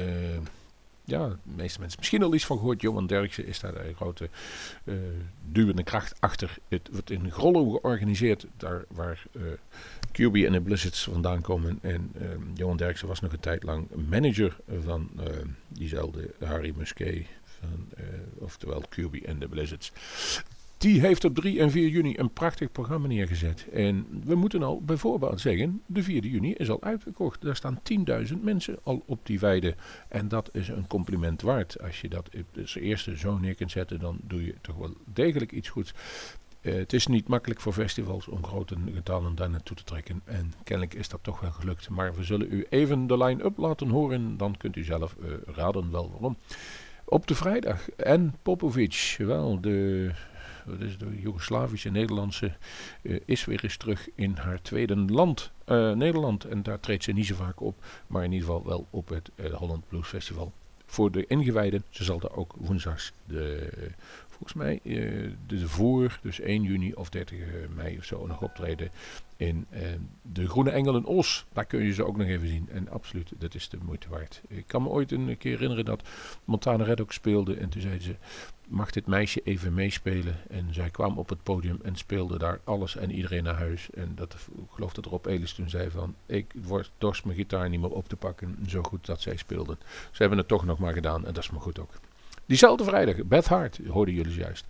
ja, 1.03 1.27
de 1.27 1.37
meeste 1.43 1.79
mensen 1.79 1.99
misschien 1.99 2.23
al 2.23 2.33
iets 2.33 2.45
van 2.45 2.57
gehoord. 2.57 2.81
Johan 2.81 3.07
Derksen 3.07 3.45
is 3.45 3.59
daar 3.59 3.73
de 3.73 3.93
grote 3.95 4.29
eh 4.83 4.93
duwende 5.51 5.83
kracht 5.83 6.15
achter. 6.19 6.57
Het 6.67 6.89
wordt 6.91 7.11
in 7.11 7.31
Grollo 7.31 7.69
georganiseerd, 7.69 8.45
daar 8.57 8.85
waar 8.87 9.23
QB 10.11 10.45
en 10.45 10.51
de 10.51 10.61
Blizzards 10.61 11.03
vandaan 11.03 11.41
komen. 11.41 11.79
En 11.81 12.11
eh, 12.13 12.27
Johan 12.53 12.77
Derksen 12.77 13.07
was 13.07 13.19
nog 13.19 13.31
een 13.31 13.39
tijd 13.39 13.63
lang 13.63 13.87
manager 14.09 14.57
van 14.83 15.09
eh, 15.17 15.25
diezelfde 15.67 16.33
Harry 16.39 16.73
Musquet, 16.77 17.25
van, 17.43 17.87
eh, 17.97 18.03
oftewel 18.39 18.83
QB 18.89 19.15
en 19.15 19.39
de 19.39 19.47
Blizzards. 19.47 19.91
Die 20.77 21.01
heeft 21.01 21.23
op 21.25 21.35
3 21.35 21.59
en 21.59 21.71
4 21.71 21.87
juni 21.87 22.17
een 22.17 22.33
prachtig 22.33 22.71
programma 22.71 23.07
neergezet. 23.07 23.67
En 23.73 24.21
we 24.23 24.35
moeten 24.35 24.63
al 24.63 24.81
bijvoorbeeld 24.81 25.41
zeggen, 25.41 25.81
de 25.85 26.03
4 26.03 26.25
juni 26.25 26.53
is 26.53 26.69
al 26.69 26.83
uitverkocht. 26.83 27.41
Daar 27.41 27.55
staan 27.55 27.81
10.000 28.27 28.37
mensen 28.41 28.77
al 28.83 29.03
op 29.05 29.25
die 29.25 29.39
weide. 29.39 29.75
En 30.07 30.27
dat 30.27 30.49
is 30.53 30.67
een 30.67 30.87
compliment 30.87 31.41
waard. 31.41 31.81
Als 31.81 32.01
je 32.01 32.09
dat 32.09 32.29
als 32.59 32.75
eerste 32.75 33.17
zo 33.17 33.37
neer 33.37 33.55
kunt 33.55 33.71
zetten, 33.71 33.99
dan 33.99 34.19
doe 34.23 34.45
je 34.45 34.55
toch 34.61 34.75
wel 34.75 34.93
degelijk 35.13 35.51
iets 35.51 35.69
goeds. 35.69 35.93
Eh, 36.61 36.73
het 36.73 36.93
is 36.93 37.07
niet 37.07 37.27
makkelijk 37.27 37.59
voor 37.59 37.73
festivals 37.73 38.27
om 38.27 38.45
grote 38.45 38.75
getallen 38.93 39.35
daar 39.35 39.49
naartoe 39.49 39.75
te 39.75 39.83
trekken. 39.83 40.21
En 40.25 40.53
kennelijk 40.63 40.93
is 40.97 41.09
dat 41.09 41.19
toch 41.23 41.39
wel 41.39 41.51
gelukt. 41.51 41.89
Maar 41.89 42.15
we 42.15 42.23
zullen 42.23 42.47
u 42.51 42.65
even 42.69 43.07
de 43.07 43.17
line-up 43.17 43.57
laten 43.57 43.89
horen. 43.89 44.37
Dan 44.37 44.57
kunt 44.57 44.75
u 44.75 44.83
zelf 44.83 45.15
eh, 45.21 45.55
raden 45.55 45.91
wel 45.91 46.09
waarom. 46.11 46.37
Op 47.05 47.27
de 47.27 47.35
vrijdag. 47.35 47.89
En 47.89 48.35
Popovic, 48.41 49.15
wel 49.17 49.61
de, 49.61 50.11
wat 50.65 50.79
is 50.79 50.97
de 50.97 51.19
Joegoslavische 51.21 51.89
Nederlandse, 51.89 52.53
eh, 53.01 53.19
is 53.25 53.45
weer 53.45 53.63
eens 53.63 53.77
terug 53.77 54.09
in 54.15 54.35
haar 54.35 54.61
tweede 54.61 54.95
land, 54.95 55.51
Nederland. 55.95 56.43
En 56.43 56.63
daar 56.63 56.79
treedt 56.79 57.03
ze 57.03 57.11
niet 57.11 57.25
zo 57.25 57.35
vaak 57.35 57.61
op. 57.61 57.85
Maar 58.07 58.23
in 58.23 58.31
ieder 58.31 58.47
geval 58.47 58.65
wel 58.65 58.87
op 58.89 59.09
het 59.09 59.31
Holland 59.51 59.87
Blues 59.87 60.07
Festival. 60.07 60.51
Voor 60.85 61.11
de 61.11 61.27
ingewijden, 61.27 61.83
ze 61.89 62.03
zal 62.03 62.19
daar 62.19 62.35
ook 62.35 62.53
woensdags 62.57 63.13
de 63.25 63.69
volgens 64.41 64.63
mij 64.63 64.79
eh, 64.83 65.29
de 65.47 65.67
voor, 65.67 66.19
dus 66.21 66.39
1 66.39 66.63
juni 66.63 66.93
of 66.93 67.09
30 67.09 67.37
mei 67.75 67.97
of 67.97 68.03
zo, 68.03 68.27
nog 68.27 68.41
optreden 68.41 68.89
in 69.41 69.65
eh, 69.69 69.81
de 70.21 70.47
Groene 70.47 70.69
Engel 70.69 70.95
in 70.95 71.05
Os. 71.05 71.45
Daar 71.53 71.65
kun 71.65 71.83
je 71.83 71.93
ze 71.93 72.05
ook 72.05 72.17
nog 72.17 72.27
even 72.27 72.47
zien. 72.47 72.69
En 72.69 72.89
absoluut, 72.89 73.31
dat 73.37 73.55
is 73.55 73.69
de 73.69 73.77
moeite 73.81 74.09
waard. 74.09 74.41
Ik 74.47 74.67
kan 74.67 74.81
me 74.81 74.89
ooit 74.89 75.11
een 75.11 75.37
keer 75.37 75.51
herinneren 75.51 75.85
dat 75.85 76.07
Montana 76.45 76.83
Red 76.83 77.01
ook 77.01 77.13
speelde. 77.13 77.55
En 77.55 77.69
toen 77.69 77.81
zeiden 77.81 78.03
ze, 78.03 78.15
mag 78.67 78.91
dit 78.91 79.05
meisje 79.05 79.41
even 79.43 79.73
meespelen? 79.73 80.35
En 80.49 80.73
zij 80.73 80.89
kwam 80.89 81.17
op 81.17 81.29
het 81.29 81.43
podium 81.43 81.79
en 81.83 81.95
speelde 81.95 82.37
daar 82.37 82.59
alles 82.63 82.95
en 82.95 83.11
iedereen 83.11 83.43
naar 83.43 83.57
huis. 83.57 83.89
En 83.89 84.11
dat, 84.15 84.33
ik 84.33 84.69
geloof 84.69 84.93
dat 84.93 85.05
Rob 85.05 85.25
Elis 85.25 85.53
toen 85.53 85.69
zei 85.69 85.89
van, 85.89 86.15
ik 86.25 86.53
word, 86.63 86.91
dorst 86.97 87.25
mijn 87.25 87.37
gitaar 87.37 87.69
niet 87.69 87.81
meer 87.81 87.89
op 87.89 88.09
te 88.09 88.15
pakken. 88.15 88.57
Zo 88.67 88.83
goed 88.83 89.05
dat 89.05 89.21
zij 89.21 89.35
speelden. 89.35 89.77
Ze 90.11 90.21
hebben 90.21 90.37
het 90.37 90.47
toch 90.47 90.65
nog 90.65 90.79
maar 90.79 90.93
gedaan 90.93 91.25
en 91.25 91.33
dat 91.33 91.43
is 91.43 91.51
maar 91.51 91.61
goed 91.61 91.79
ook. 91.79 91.91
Diezelfde 92.51 92.83
vrijdag, 92.83 93.15
Beth 93.25 93.47
Hart, 93.47 93.79
hoorden 93.87 94.13
jullie 94.13 94.33
juist. 94.33 94.65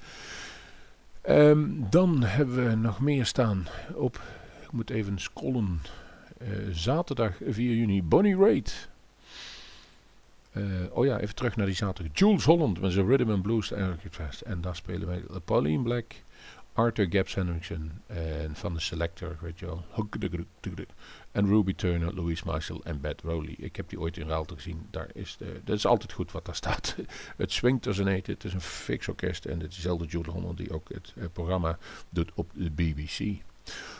Ehm, 1.21 1.67
dan 1.89 2.23
hebben 2.23 2.69
we 2.69 2.75
nog 2.75 2.99
meer 2.99 3.25
staan 3.25 3.67
op, 3.93 4.21
ik 4.61 4.71
moet 4.71 4.89
even 4.89 5.19
scrollen, 5.19 5.81
Eh, 6.37 6.47
zaterdag 6.71 7.33
4 7.47 7.75
juni, 7.75 8.03
Bonnie 8.03 8.37
Raitt. 8.37 8.89
Eh, 10.51 10.63
oh 10.91 11.05
ja, 11.05 11.19
even 11.19 11.35
terug 11.35 11.55
naar 11.55 11.65
die 11.65 11.75
zaterdag. 11.75 12.17
Jules 12.17 12.43
Holland 12.43 12.81
met 12.81 12.91
zijn 12.91 13.07
Rhythm 13.07 13.29
and 13.31 13.41
Blues 13.41 13.71
Fest. 14.09 14.41
En 14.41 14.61
daar 14.61 14.75
spelen 14.75 15.07
wij 15.07 15.23
Pauline 15.45 15.83
Black, 15.83 16.13
Arthur 16.73 17.07
Gaps 17.09 17.35
Henriksen 17.35 18.01
en 18.07 18.55
van 18.55 18.73
de 18.73 18.79
Selector, 18.79 19.37
weet 19.41 19.59
je 19.59 19.65
wel. 19.65 19.85
En 21.31 21.47
Ruby 21.47 21.75
Turner, 21.75 22.13
Louise 22.13 22.43
Marshall 22.45 22.79
en 22.83 23.01
Beth 23.01 23.21
Rowley. 23.21 23.55
Ik 23.57 23.75
heb 23.75 23.89
die 23.89 23.99
ooit 23.99 24.17
in 24.17 24.27
Raalte 24.27 24.55
gezien. 24.55 24.87
Daar 24.89 25.09
is 25.13 25.37
de, 25.37 25.61
dat 25.63 25.77
is 25.77 25.85
altijd 25.85 26.11
goed 26.11 26.31
wat 26.31 26.45
daar 26.45 26.55
staat. 26.55 26.95
het 27.37 27.51
swingt 27.51 27.87
als 27.87 27.97
een 27.97 28.07
eten. 28.07 28.33
Het 28.33 28.43
is 28.43 28.53
een 28.53 28.61
fix 28.61 29.07
orkest. 29.07 29.45
En 29.45 29.59
het 29.59 29.69
is 29.69 29.75
dezelfde 29.75 30.05
Jude 30.05 30.31
Holland 30.31 30.57
die 30.57 30.73
ook 30.73 30.89
het 30.93 31.13
eh, 31.15 31.25
programma 31.33 31.77
doet 32.09 32.31
op 32.35 32.51
de 32.53 32.71
BBC. 32.71 33.41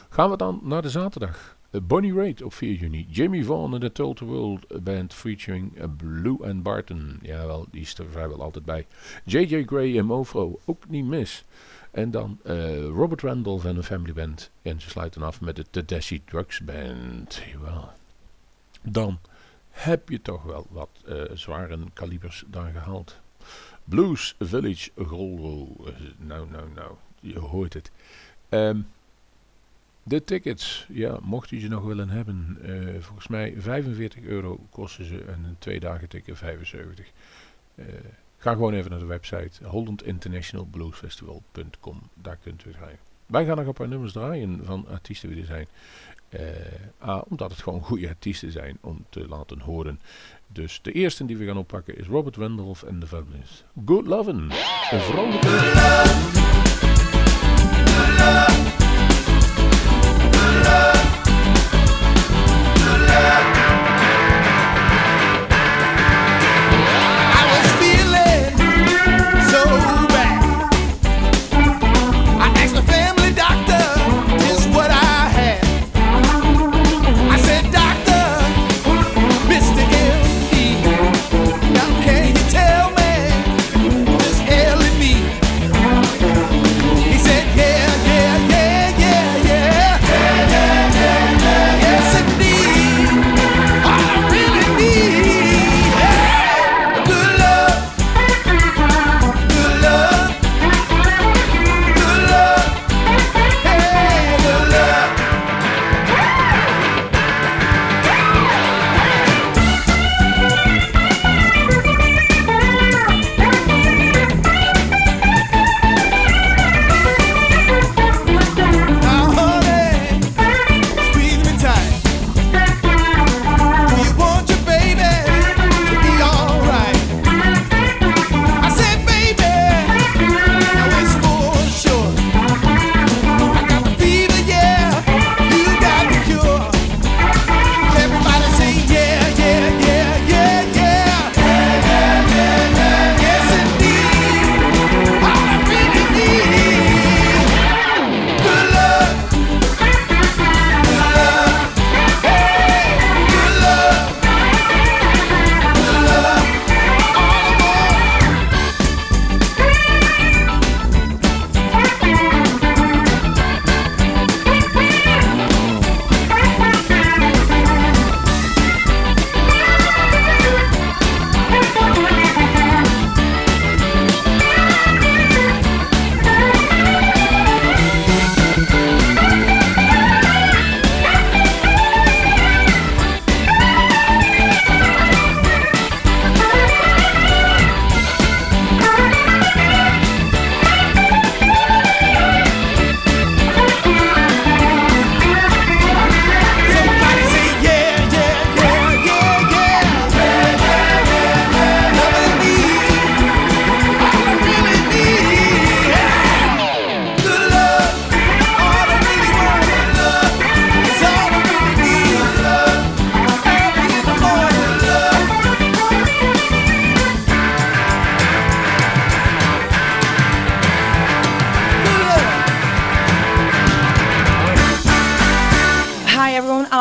Gaan 0.10 0.30
we 0.30 0.38
dan 0.38 0.60
naar 0.64 0.82
de 0.82 0.90
zaterdag. 0.90 1.58
Uh, 1.72 1.82
Bonnie 1.82 2.14
Raitt 2.14 2.42
op 2.42 2.54
4 2.54 2.74
juni. 2.74 3.08
Jamie 3.10 3.46
Vaughan 3.46 3.74
en 3.74 3.80
de 3.80 3.92
Total 3.92 4.28
World 4.28 4.84
Band 4.84 5.14
featuring 5.14 5.78
uh, 5.78 5.84
Blue 5.98 6.38
and 6.48 6.64
Barton. 6.64 7.20
Jawel, 7.22 7.68
die 7.72 7.82
is 7.82 7.98
er 7.98 8.06
vrijwel 8.10 8.42
altijd 8.42 8.66
bij. 8.66 8.88
J.J. 9.26 9.64
Gray 9.66 9.98
en 9.98 10.06
Mofro, 10.06 10.60
ook 10.66 10.90
niet 10.90 11.06
mis. 11.06 11.46
En 11.92 12.12
dan 12.12 12.39
eh, 12.44 12.86
Robert 12.86 13.22
Randolph 13.22 13.66
en 13.66 13.76
de 13.76 13.84
Family 13.84 14.14
Band. 14.14 14.52
En 14.62 14.82
ze 14.82 14.89
sluiten 14.89 15.22
af 15.22 15.42
met 15.42 15.56
de 15.56 15.66
Tedeschi 15.70 16.24
Drugs 16.26 16.60
Band. 16.60 17.42
Jawel. 17.52 17.92
Dan 18.82 19.20
heb 19.70 20.10
je 20.10 20.22
toch 20.22 20.44
wel 20.44 20.68
wat 20.70 20.89
eh, 21.06 21.24
zware 21.34 21.80
kalibers 21.94 22.44
daar 22.48 22.72
gehaald. 22.72 23.20
Blues 23.84 24.36
Village 24.39 24.89
Rollo. 24.96 25.68
nou, 26.18 26.50
nou, 26.50 26.70
nou. 26.74 26.96
Je 27.20 27.39
hoort 27.39 27.74
het. 27.74 27.92
Ehm, 28.50 28.80
de 30.04 30.24
tickets, 30.24 30.88
ja, 30.89 31.20
mocht 31.22 31.50
je 31.50 31.60
ze 31.60 31.68
nog 31.68 31.84
willen 31.84 32.10
hebben, 32.10 32.58
volgens 33.00 33.28
mij 33.28 33.54
45 33.58 34.22
euro 34.22 34.60
kosten 34.70 35.06
ze 35.06 35.24
en 35.24 35.44
een 35.44 35.56
twee 35.60 35.80
dagen 35.80 36.08
ticket 36.08 36.38
75. 36.38 37.12
Uh, 37.76 37.86
ga 38.42 38.52
gewoon 38.52 38.74
even 38.74 38.92
naar 38.92 39.00
de 39.00 39.06
website 39.06 39.64
hollandinternationalbluesfestival.com. 39.64 42.02
Daar 42.14 42.38
kunt 42.44 42.66
u 42.66 42.72
draaien. 42.72 43.00
Wij 43.26 43.46
gaan 43.46 43.58
nog 43.58 43.66
een 43.66 43.74
paar 43.74 43.88
nummers 43.88 44.12
draaien 44.12 44.60
van 44.64 44.86
artiesten 44.92 45.30
die 45.30 45.39
er 45.39 45.46
zijn. 45.46 45.68
Uh, 47.06 47.22
omdat 47.30 47.52
het 47.52 47.62
gewoon 47.62 47.82
goede 47.82 48.08
artiesten 48.08 48.52
zijn 48.52 48.78
om 48.82 49.06
te 49.10 49.28
laten 49.28 49.60
horen. 49.60 50.00
Dus 50.48 50.80
de 50.82 50.92
eerste 50.92 51.26
die 51.26 51.38
we 51.38 51.46
gaan 51.46 51.58
oppakken 51.58 51.98
is 51.98 52.08
Robert 52.08 52.36
Wendolf 52.36 52.84
en 52.84 53.00
de 53.00 53.08
Families. 53.08 53.64
Good 53.86 54.08
Lovin'. 54.08 54.36
Een. 54.36 54.52
Good. 54.92 55.46
Good. 63.54 63.61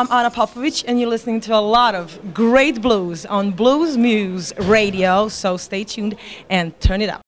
Popovich, 0.07 0.83
and 0.87 0.99
you're 0.99 1.09
listening 1.09 1.39
to 1.41 1.55
a 1.55 1.59
lot 1.59 1.95
of 1.95 2.33
great 2.33 2.81
blues 2.81 3.25
on 3.25 3.51
Blues 3.51 3.97
Muse 3.97 4.53
Radio. 4.59 5.27
So 5.27 5.57
stay 5.57 5.83
tuned 5.83 6.15
and 6.49 6.79
turn 6.79 7.01
it 7.01 7.09
up. 7.09 7.21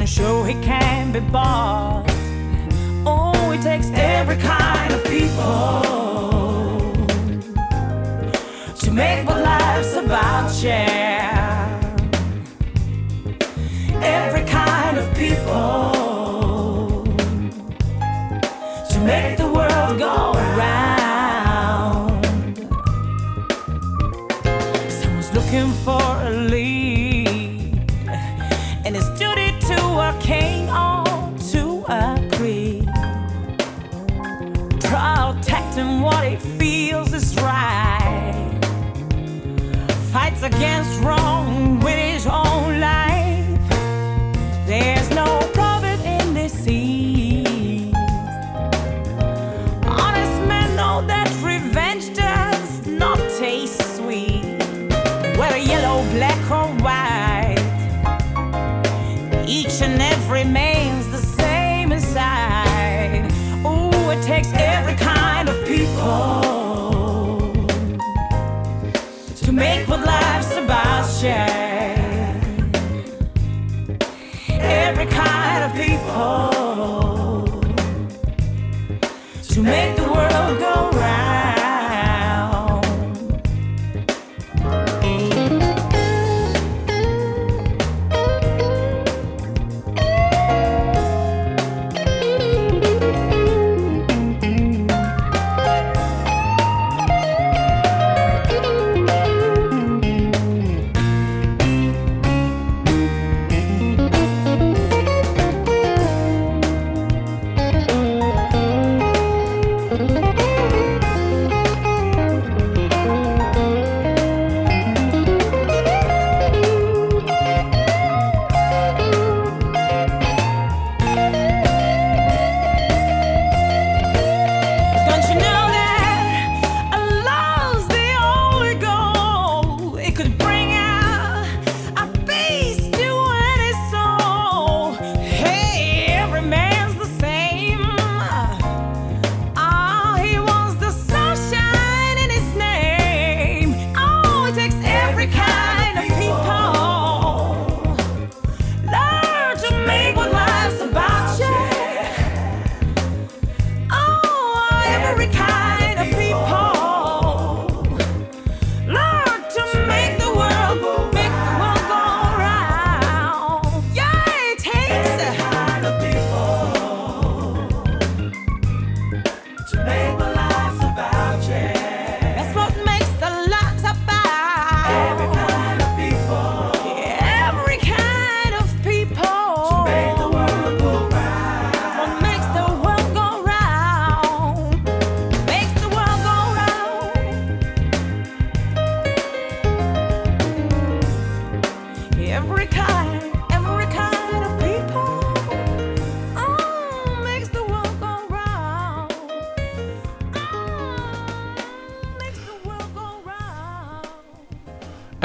trying 0.00 0.06
to 0.06 0.22
show 0.22 0.44
he 0.44 0.54
can 0.64 1.12
be 1.12 1.20
bought. 1.20 2.04
Oh, 3.04 3.52
it 3.52 3.60
takes 3.60 3.90
every 3.92 4.36
kind 4.36 4.94
of 4.94 5.04
people 5.04 5.82
to 8.76 8.90
make 8.90 9.26
what 9.26 9.42
life's 9.42 9.94
about, 9.94 10.50
yeah. 10.62 11.68
Every 14.02 14.44
kind 14.48 14.96
of 14.96 15.14
people 15.14 17.04
to 18.90 19.00
make 19.00 19.36
the 19.36 19.52
world 19.52 19.98
go. 19.98 20.39
Against 40.42 41.00
wrong 41.00 41.80
with 41.80 41.98
his 41.98 42.26
own 42.26 42.80
life. 42.80 43.46
There's 44.66 45.10
no 45.10 45.40
profit 45.52 46.00
in 46.04 46.48
seas. 46.48 47.92
Honest 49.84 50.36
men 50.48 50.76
know 50.76 51.02
that 51.06 51.28
revenge 51.42 52.14
does 52.14 52.86
not 52.86 53.18
taste 53.38 53.96
sweet. 53.96 54.44
Yellow, 55.70 56.02
black, 56.10 56.50
or 56.50 56.68
white, 56.82 57.19
of 76.20 76.59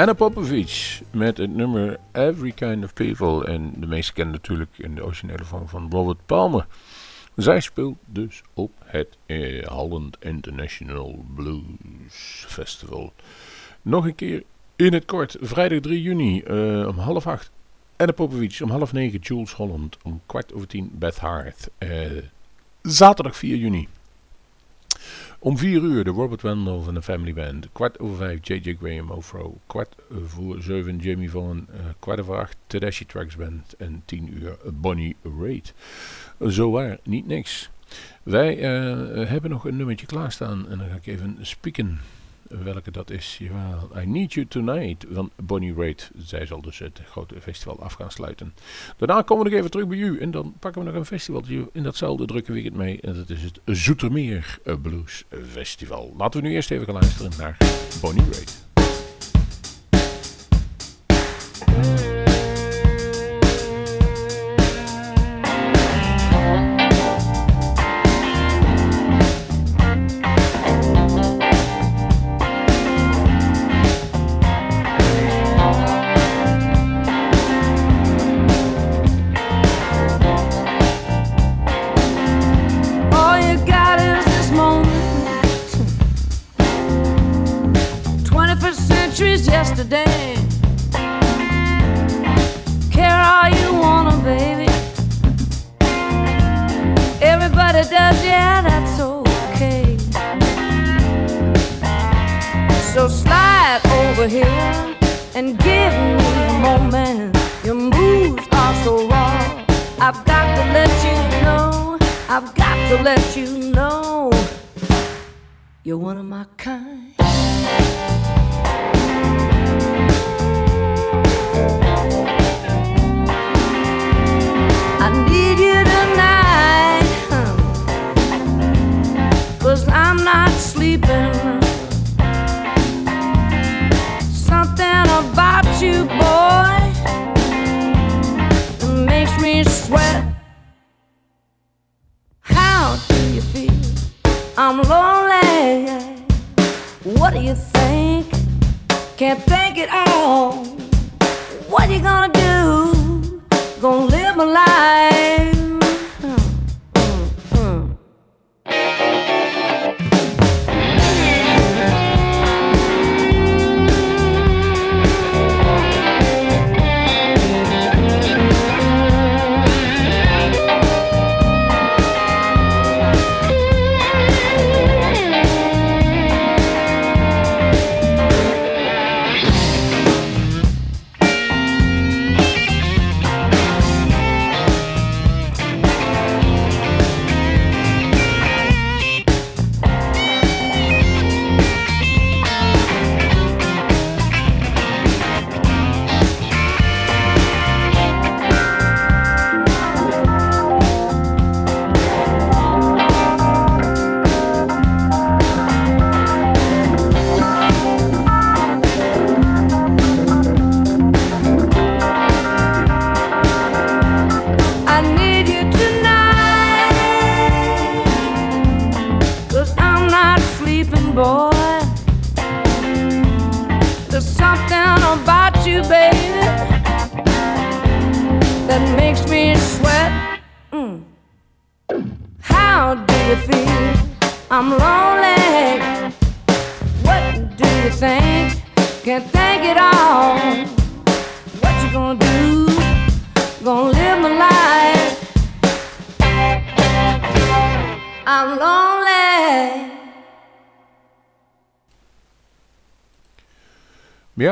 Anna 0.06 0.18
Popovic 0.18 1.00
met 1.10 1.36
het 1.36 1.54
nummer 1.54 1.98
Every 2.12 2.52
Kind 2.52 2.84
of 2.84 2.92
People. 2.92 3.46
En 3.46 3.72
de 3.76 3.86
meeste 3.86 4.12
kennen 4.12 4.34
natuurlijk 4.34 4.70
in 4.76 4.94
de 4.94 5.04
originele 5.04 5.44
vorm 5.44 5.68
van 5.68 5.90
Robert 5.90 6.26
Palmer. 6.26 6.66
Zij 7.34 7.60
speelt 7.60 7.96
dus 8.04 8.42
op 8.54 8.70
het 8.84 9.16
eh, 9.26 9.66
Holland 9.66 10.16
International 10.20 11.24
Blues 11.34 12.44
Festival. 12.48 13.12
Nog 13.82 14.04
een 14.04 14.14
keer 14.14 14.42
in 14.76 14.92
het 14.92 15.04
kort, 15.04 15.36
vrijdag 15.40 15.80
3 15.80 16.02
juni 16.02 16.40
eh, 16.40 16.86
om 16.88 16.98
half 16.98 17.26
acht. 17.26 17.50
Anna 17.96 18.12
Popovic 18.12 18.58
om 18.62 18.70
half 18.70 18.92
negen, 18.92 19.18
Jules 19.18 19.52
Holland 19.52 19.96
om 20.02 20.20
kwart 20.26 20.54
over 20.54 20.66
tien, 20.66 20.90
Beth 20.92 21.18
Hart. 21.18 21.68
Eh, 21.78 22.22
zaterdag 22.82 23.36
4 23.36 23.56
juni. 23.56 23.88
Om 25.38 25.58
4 25.58 25.82
uur 25.82 26.04
de 26.04 26.10
Robert 26.10 26.42
Wendell 26.42 26.80
van 26.80 26.94
de 26.94 27.02
Family 27.02 27.34
Band. 27.34 27.68
Kwart 27.72 27.98
over 27.98 28.16
5 28.16 28.38
J.J. 28.42 28.76
Graham 28.80 29.10
Ofro. 29.10 29.58
Kwart 29.66 29.94
voor 30.26 30.62
7 30.62 30.96
Jamie 30.96 31.30
Vaughan. 31.30 31.66
eh, 31.70 31.78
kwart 31.98 32.20
over 32.20 32.36
8 32.36 32.56
Tedeschi 32.66 33.06
Tracks 33.06 33.36
Band. 33.36 33.74
En 33.78 34.02
10 34.04 34.38
uur 34.38 34.56
Bonnie 34.72 35.16
Raitt. 35.40 35.74
Zowaar 36.38 36.98
niet 37.02 37.26
niks. 37.26 37.70
Wij 38.22 38.58
eh, 38.58 39.28
hebben 39.28 39.50
nog 39.50 39.64
een 39.64 39.76
nummertje 39.76 40.06
klaarstaan. 40.06 40.68
En 40.68 40.78
dan 40.78 40.88
ga 40.88 40.94
ik 40.94 41.06
even 41.06 41.38
spieken 41.40 42.00
welke 42.48 42.90
dat 42.90 43.10
is. 43.10 43.38
Jawel, 43.38 43.90
I 44.02 44.06
Need 44.06 44.32
You 44.32 44.46
Tonight 44.46 45.06
van 45.10 45.30
Bonnie 45.36 45.74
Raitt. 45.74 46.10
Zij 46.16 46.46
zal 46.46 46.60
dus 46.60 46.78
het 46.78 47.00
grote 47.10 47.40
festival 47.40 47.82
af 47.82 47.92
gaan 47.92 48.10
sluiten. 48.10 48.54
Daarna 48.96 49.22
komen 49.22 49.44
we 49.44 49.50
nog 49.50 49.58
even 49.58 49.70
terug 49.70 49.86
bij 49.86 49.98
u. 49.98 50.20
En 50.20 50.30
dan 50.30 50.54
pakken 50.58 50.80
we 50.80 50.86
nog 50.86 50.96
een 50.96 51.06
festivaltje 51.06 51.68
in 51.72 51.82
datzelfde 51.82 52.26
drukke 52.26 52.52
weekend 52.52 52.74
mee. 52.74 53.00
En 53.00 53.14
dat 53.14 53.30
is 53.30 53.42
het 53.42 53.60
Zoetermeer 53.64 54.58
Blues 54.82 55.24
Festival. 55.50 56.14
Laten 56.16 56.40
we 56.40 56.46
nu 56.46 56.54
eerst 56.54 56.70
even 56.70 56.84
gaan 56.84 56.94
luisteren 56.94 57.32
naar 57.38 57.56
Bonnie 58.00 58.24
Raitt. 58.32 58.64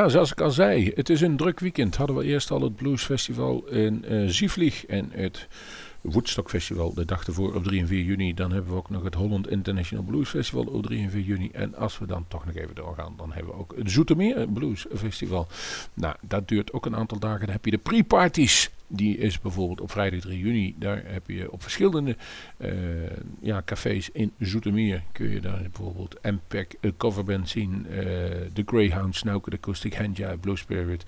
Zoals 0.09 0.31
ik 0.31 0.41
al 0.41 0.51
zei, 0.51 0.91
het 0.95 1.09
is 1.09 1.21
een 1.21 1.37
druk 1.37 1.59
weekend. 1.59 1.95
Hadden 1.95 2.15
we 2.15 2.23
eerst 2.23 2.51
al 2.51 2.61
het 2.61 2.75
Blues 2.75 3.03
Festival 3.03 3.67
in 3.67 4.05
eh 4.05 4.23
Zieflieg 4.27 4.85
en 4.85 5.09
het 5.11 5.47
Woodstock 6.01 6.49
Festival 6.49 6.93
de 6.93 7.05
dag 7.05 7.27
ervoor 7.27 7.55
op 7.55 7.63
3 7.63 7.81
en 7.81 7.87
4 7.87 8.03
juni. 8.03 8.33
Dan 8.33 8.51
hebben 8.51 8.71
we 8.71 8.77
ook 8.77 8.89
nog 8.89 9.03
het 9.03 9.15
Holland 9.15 9.49
International 9.49 10.05
Blues 10.05 10.29
Festival 10.29 10.63
op 10.63 10.83
3 10.83 11.03
en 11.03 11.09
4 11.09 11.21
juni. 11.21 11.49
En 11.51 11.75
als 11.75 11.99
we 11.99 12.05
dan 12.05 12.25
toch 12.27 12.45
nog 12.45 12.55
even 12.55 12.75
doorgaan, 12.75 13.13
dan 13.17 13.31
hebben 13.33 13.53
we 13.53 13.59
ook 13.59 13.73
het 13.77 13.91
Zoetermeer 13.91 14.47
Blues 14.47 14.85
Festival. 14.95 15.47
Nou, 15.93 16.15
dat 16.21 16.47
duurt 16.47 16.73
ook 16.73 16.85
een 16.85 16.95
aantal 16.95 17.19
dagen. 17.19 17.39
Dan 17.39 17.55
heb 17.55 17.65
je 17.65 17.71
de 17.71 17.77
pre-parties. 17.77 18.69
Die 18.87 19.17
is 19.17 19.39
bijvoorbeeld 19.39 19.81
op 19.81 19.91
vrijdag 19.91 20.19
3 20.19 20.39
juni. 20.39 20.75
Daar 20.79 21.01
heb 21.05 21.29
je 21.29 21.51
op 21.51 21.61
verschillende 21.61 22.15
eh, 22.57 22.71
ja, 23.41 23.61
cafés 23.65 24.09
in 24.09 24.31
Zoetermeer. 24.39 25.03
Kun 25.11 25.29
je 25.29 25.41
daar 25.41 25.61
bijvoorbeeld 25.61 26.19
MPEG, 26.21 26.67
een 26.81 26.97
coverband 26.97 27.49
zien. 27.49 27.85
eh, 27.89 27.95
de 28.53 28.63
Greyhound, 28.65 29.15
Snauker, 29.15 29.51
de 29.51 29.57
Acoustic 29.57 29.93
Handja, 29.93 30.35
Blue 30.35 30.55
Spirit. 30.57 31.05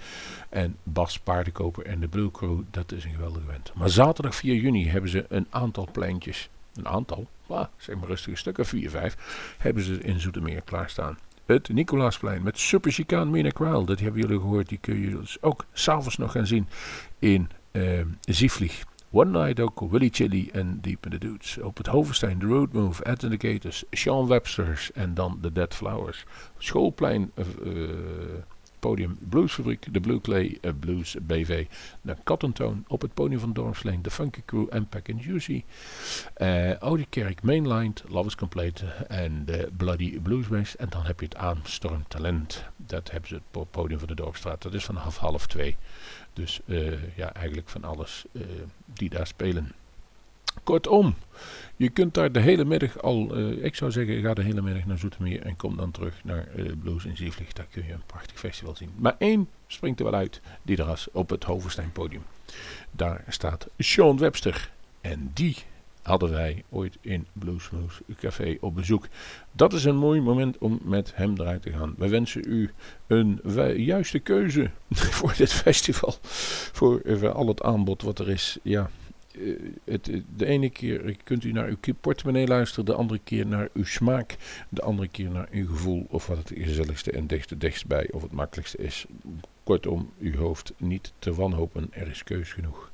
En 0.49 0.75
Bas 0.83 1.19
Paardenkoper 1.19 1.85
en 1.85 1.99
de 1.99 2.07
Blue 2.07 2.31
Crew. 2.31 2.59
Dat 2.71 2.91
is 2.91 3.03
een 3.03 3.11
geweldige 3.11 3.45
event. 3.49 3.71
Maar 3.75 3.89
zaterdag 3.89 4.35
4 4.35 4.55
juni 4.55 4.89
hebben 4.89 5.09
ze 5.09 5.25
een 5.29 5.47
aantal 5.49 5.87
pleintjes. 5.91 6.49
Een 6.75 6.87
aantal, 6.87 7.27
ah, 7.47 7.65
zeg 7.77 7.95
maar 7.95 8.07
rustig 8.07 8.31
een 8.31 8.37
stuk 8.37 8.57
of 8.57 8.67
4, 8.67 8.89
5. 8.89 9.55
Hebben 9.57 9.83
ze 9.83 9.99
in 9.99 10.19
Zoetermeer 10.19 10.61
klaarstaan. 10.61 11.17
Het 11.45 11.69
Nicolaasplein 11.69 12.43
met 12.43 12.59
Super 12.59 12.91
Chicaan 12.91 13.29
Mina 13.29 13.49
Crowd. 13.49 13.87
Dat 13.87 13.99
hebben 13.99 14.21
jullie 14.21 14.39
gehoord. 14.39 14.69
Die 14.69 14.77
kun 14.77 15.01
je 15.01 15.09
dus 15.09 15.41
ook 15.41 15.65
s'avonds 15.73 16.17
nog 16.17 16.31
gaan 16.31 16.47
zien 16.47 16.67
in 17.19 17.49
eh 17.77 18.05
Zieflieg. 18.21 18.83
One 19.11 19.31
Night 19.31 19.59
ook, 19.59 19.79
Willy 19.89 20.09
Chili 20.11 20.49
en 20.51 20.79
Deep 20.81 21.05
in 21.05 21.11
the 21.11 21.17
Dudes. 21.17 21.57
Op 21.57 21.77
het 21.77 21.87
Hovenstein, 21.87 22.39
The 22.39 22.45
Road 22.45 22.73
Move, 22.73 23.03
Ed 23.03 23.23
and 23.23 23.39
the 23.39 23.47
Gators, 23.47 23.83
Sean 23.91 24.27
Websters 24.27 24.91
en 24.91 25.13
dan 25.13 25.39
The 25.41 25.51
Dead 25.51 25.73
Flowers. 25.73 26.25
Schoolplein, 26.57 27.31
eh, 27.33 27.45
eh, 27.63 27.89
podium 28.79 29.17
Bluesfabriek, 29.29 29.93
de 29.93 29.99
Blue 29.99 30.21
Clay 30.21 30.59
Blues 30.79 31.15
BV. 31.21 31.65
De 32.01 32.15
Cotton 32.23 32.51
Tone 32.51 32.81
op 32.87 33.01
het 33.01 33.13
podium 33.13 33.39
van 33.39 33.53
Dorpsleen, 33.53 34.01
de 34.01 34.11
Funky 34.11 34.41
Crew 34.45 34.67
en 34.69 34.87
Pack 34.87 35.09
and 35.09 35.23
Juicy. 35.23 35.63
Eh 36.33 36.75
Audiekerk, 36.75 37.43
Mainlined, 37.43 38.03
Love 38.07 38.27
is 38.27 38.35
Complete 38.35 38.85
en 39.07 39.45
Bloody 39.77 40.19
Bluesbase. 40.19 40.77
En 40.77 40.89
dan 40.89 41.05
heb 41.05 41.19
je 41.19 41.25
het 41.25 41.35
Aanstorm 41.35 42.03
Talent. 42.07 42.63
Dat 42.75 43.11
hebben 43.11 43.29
ze 43.29 43.35
op 43.35 43.61
het 43.61 43.71
podium 43.71 43.99
van 43.99 44.07
de 44.07 44.15
Dorpstraat. 44.15 44.61
Dat 44.61 44.73
is 44.73 44.85
vanaf 44.85 45.17
half 45.17 45.47
twee. 45.47 45.75
Dus 46.37 46.59
eh, 46.65 47.15
ja, 47.15 47.33
eigenlijk 47.33 47.69
van 47.69 47.83
alles 47.83 48.25
eh, 48.31 48.41
die 48.85 49.09
daar 49.09 49.27
spelen. 49.27 49.71
Kortom, 50.63 51.15
je 51.75 51.89
kunt 51.89 52.13
daar 52.13 52.31
de 52.31 52.39
hele 52.39 52.65
middag 52.65 53.01
al, 53.01 53.35
eh, 53.35 53.63
ik 53.63 53.75
zou 53.75 53.91
zeggen, 53.91 54.21
ga 54.21 54.33
de 54.33 54.43
hele 54.43 54.61
middag 54.61 54.85
naar 54.85 54.97
Zoetermeer 54.97 55.41
en 55.41 55.55
kom 55.55 55.77
dan 55.77 55.91
terug 55.91 56.23
naar 56.23 56.47
eh, 56.47 56.71
Blues 56.81 57.05
in 57.05 57.17
Zievlieg. 57.17 57.53
Daar 57.53 57.67
kun 57.71 57.85
je 57.85 57.93
een 57.93 58.05
prachtig 58.05 58.39
festival 58.39 58.75
zien. 58.75 58.91
Maar 58.95 59.15
één 59.17 59.49
springt 59.67 59.99
er 59.99 60.05
wel 60.05 60.13
uit, 60.13 60.41
die 60.61 60.77
er 60.77 60.89
is 60.89 61.07
op 61.11 61.29
het 61.29 61.43
Hovenstein 61.43 61.91
podium. 61.91 62.23
Daar 62.91 63.23
staat 63.27 63.67
Sean 63.77 64.17
Webster 64.17 64.71
en 65.01 65.31
die 65.33 65.57
hadden 66.07 66.29
wij 66.29 66.63
ooit 66.69 66.97
in 67.01 67.27
Bluesmoose 67.33 68.03
Café 68.15 68.57
op 68.59 68.75
bezoek. 68.75 69.07
Dat 69.51 69.73
is 69.73 69.83
een 69.83 69.95
mooi 69.95 70.21
moment 70.21 70.57
om 70.57 70.79
met 70.83 71.11
hem 71.15 71.33
eruit 71.37 71.61
te 71.61 71.71
gaan. 71.71 71.95
We 71.97 72.09
wensen 72.09 72.43
u 72.47 72.71
een 73.07 73.41
juiste 73.75 74.19
keuze 74.19 74.69
voor 75.17 75.33
dit 75.37 75.53
festival. 75.53 76.15
Voor, 76.71 76.99
eh, 76.99 77.17
voor 77.17 77.31
al 77.31 77.47
het 77.47 77.61
aanbod 77.61 78.01
wat 78.01 78.19
er 78.19 78.29
is. 78.29 78.57
Ja, 78.61 78.89
eh, 79.31 79.41
het, 79.83 80.09
eh, 80.09 80.21
de 80.35 80.45
ene 80.45 80.69
keer 80.69 81.15
kunt 81.23 81.43
u 81.43 81.51
naar 81.51 81.67
uw 81.67 81.93
portemonnee 82.01 82.47
luisteren, 82.47 82.85
de 82.85 82.93
andere 82.93 83.19
keer 83.23 83.45
naar 83.45 83.69
uw 83.73 83.85
smaak, 83.85 84.35
de 84.69 84.81
andere 84.81 85.07
keer 85.07 85.29
naar 85.29 85.47
uw 85.51 85.67
gevoel 85.67 86.05
of 86.09 86.27
wat 86.27 86.37
het 86.37 86.51
gezelligste 86.55 87.11
en 87.11 87.27
dichtste 87.27 87.57
dichtstbij 87.57 88.09
of 88.11 88.21
het 88.21 88.31
makkelijkste 88.31 88.77
is. 88.77 89.05
Kortom, 89.63 90.11
uw 90.19 90.35
hoofd 90.35 90.73
niet 90.77 91.13
te 91.19 91.33
wanhopen, 91.33 91.87
er 91.91 92.07
is 92.07 92.23
keus 92.23 92.53
genoeg. 92.53 92.91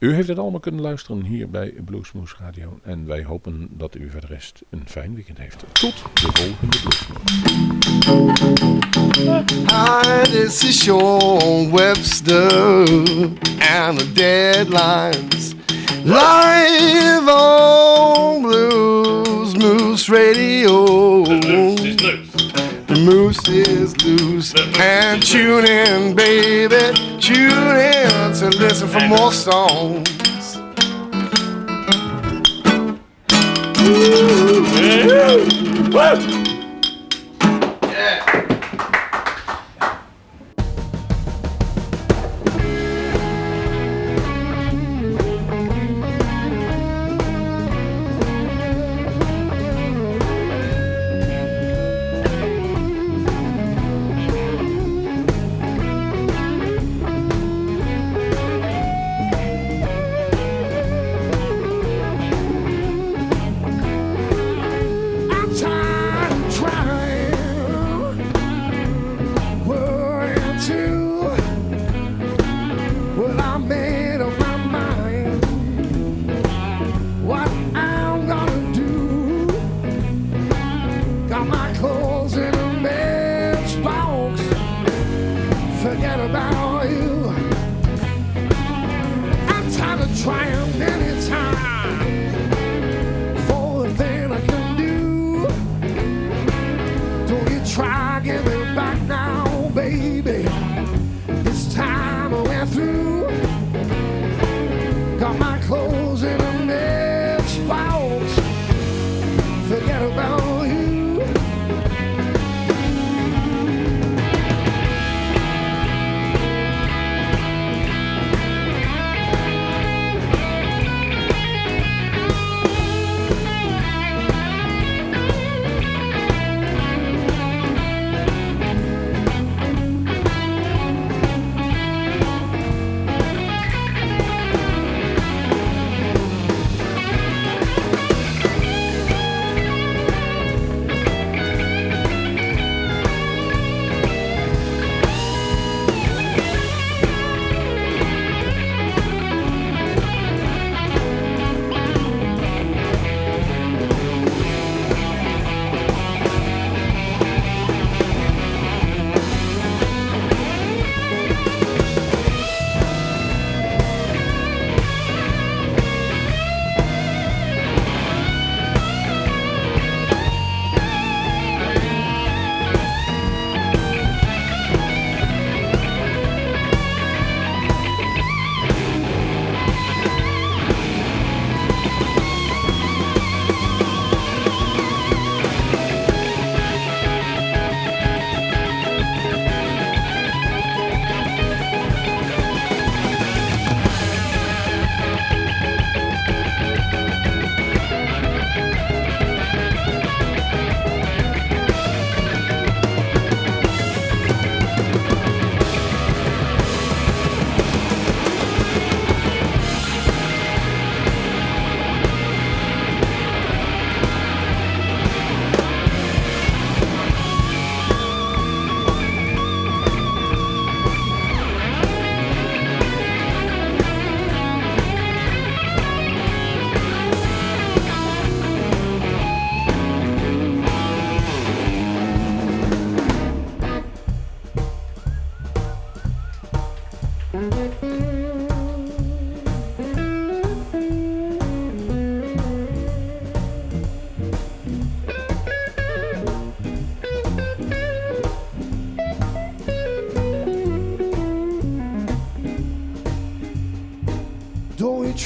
U 0.00 0.14
heeft 0.14 0.28
het 0.28 0.38
allemaal 0.38 0.60
kunnen 0.60 0.80
luisteren 0.80 1.24
hier 1.24 1.50
bij 1.50 1.74
Bluesmoose 1.84 2.34
Radio 2.38 2.78
en 2.82 3.06
wij 3.06 3.24
hopen 3.24 3.68
dat 3.70 3.94
u 3.94 4.10
voor 4.10 4.20
de 4.20 4.26
rest 4.26 4.62
een 4.70 4.82
fijn 4.86 5.14
weekend 5.14 5.38
heeft. 5.38 5.64
Tot 5.72 5.94
de 6.14 6.28
volgende 6.32 6.76
Bluesmoose. 6.82 7.28
Hi, 9.66 10.22
this 10.30 10.64
is 10.64 10.82
Sean 10.82 11.70
Webster 11.70 12.52
and 13.58 13.98
the 13.98 14.12
deadlines 14.12 15.54
live 16.04 17.30
on 17.30 18.42
Blues 18.42 19.54
Moose 19.54 20.12
Radio. 20.12 21.24
The 21.24 22.29
moose 23.04 23.48
is 23.48 23.96
loose 24.04 24.54
and 24.78 25.22
tune 25.22 25.64
in, 25.66 26.14
baby, 26.14 26.76
tune 27.20 27.76
in 27.76 28.32
to 28.34 28.48
listen 28.58 28.88
for 28.88 29.06
more 29.06 29.32
songs. 29.32 30.08
Ooh. 33.82 34.64
what 35.92 36.39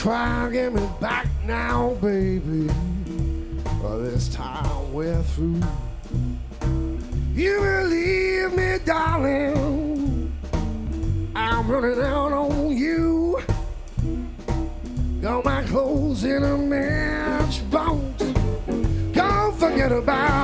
try 0.04 0.44
and 0.44 0.52
get 0.52 0.70
me 0.70 0.86
back 1.00 1.26
now, 1.46 1.94
baby. 2.02 2.68
Well, 3.82 4.00
this 4.00 4.28
time 4.28 4.92
we're 4.92 5.22
through. 5.22 5.62
You 7.32 7.58
believe 7.58 8.52
me, 8.52 8.76
darling. 8.84 10.30
I'm 11.34 11.70
running 11.70 12.04
out 12.04 12.32
on 12.34 12.76
you. 12.76 13.40
Got 15.22 15.42
my 15.46 15.62
clothes 15.62 16.22
in 16.24 16.44
a 16.44 16.58
matchbox. 16.58 18.24
Don't 19.12 19.58
forget 19.58 19.90
about 19.90 20.43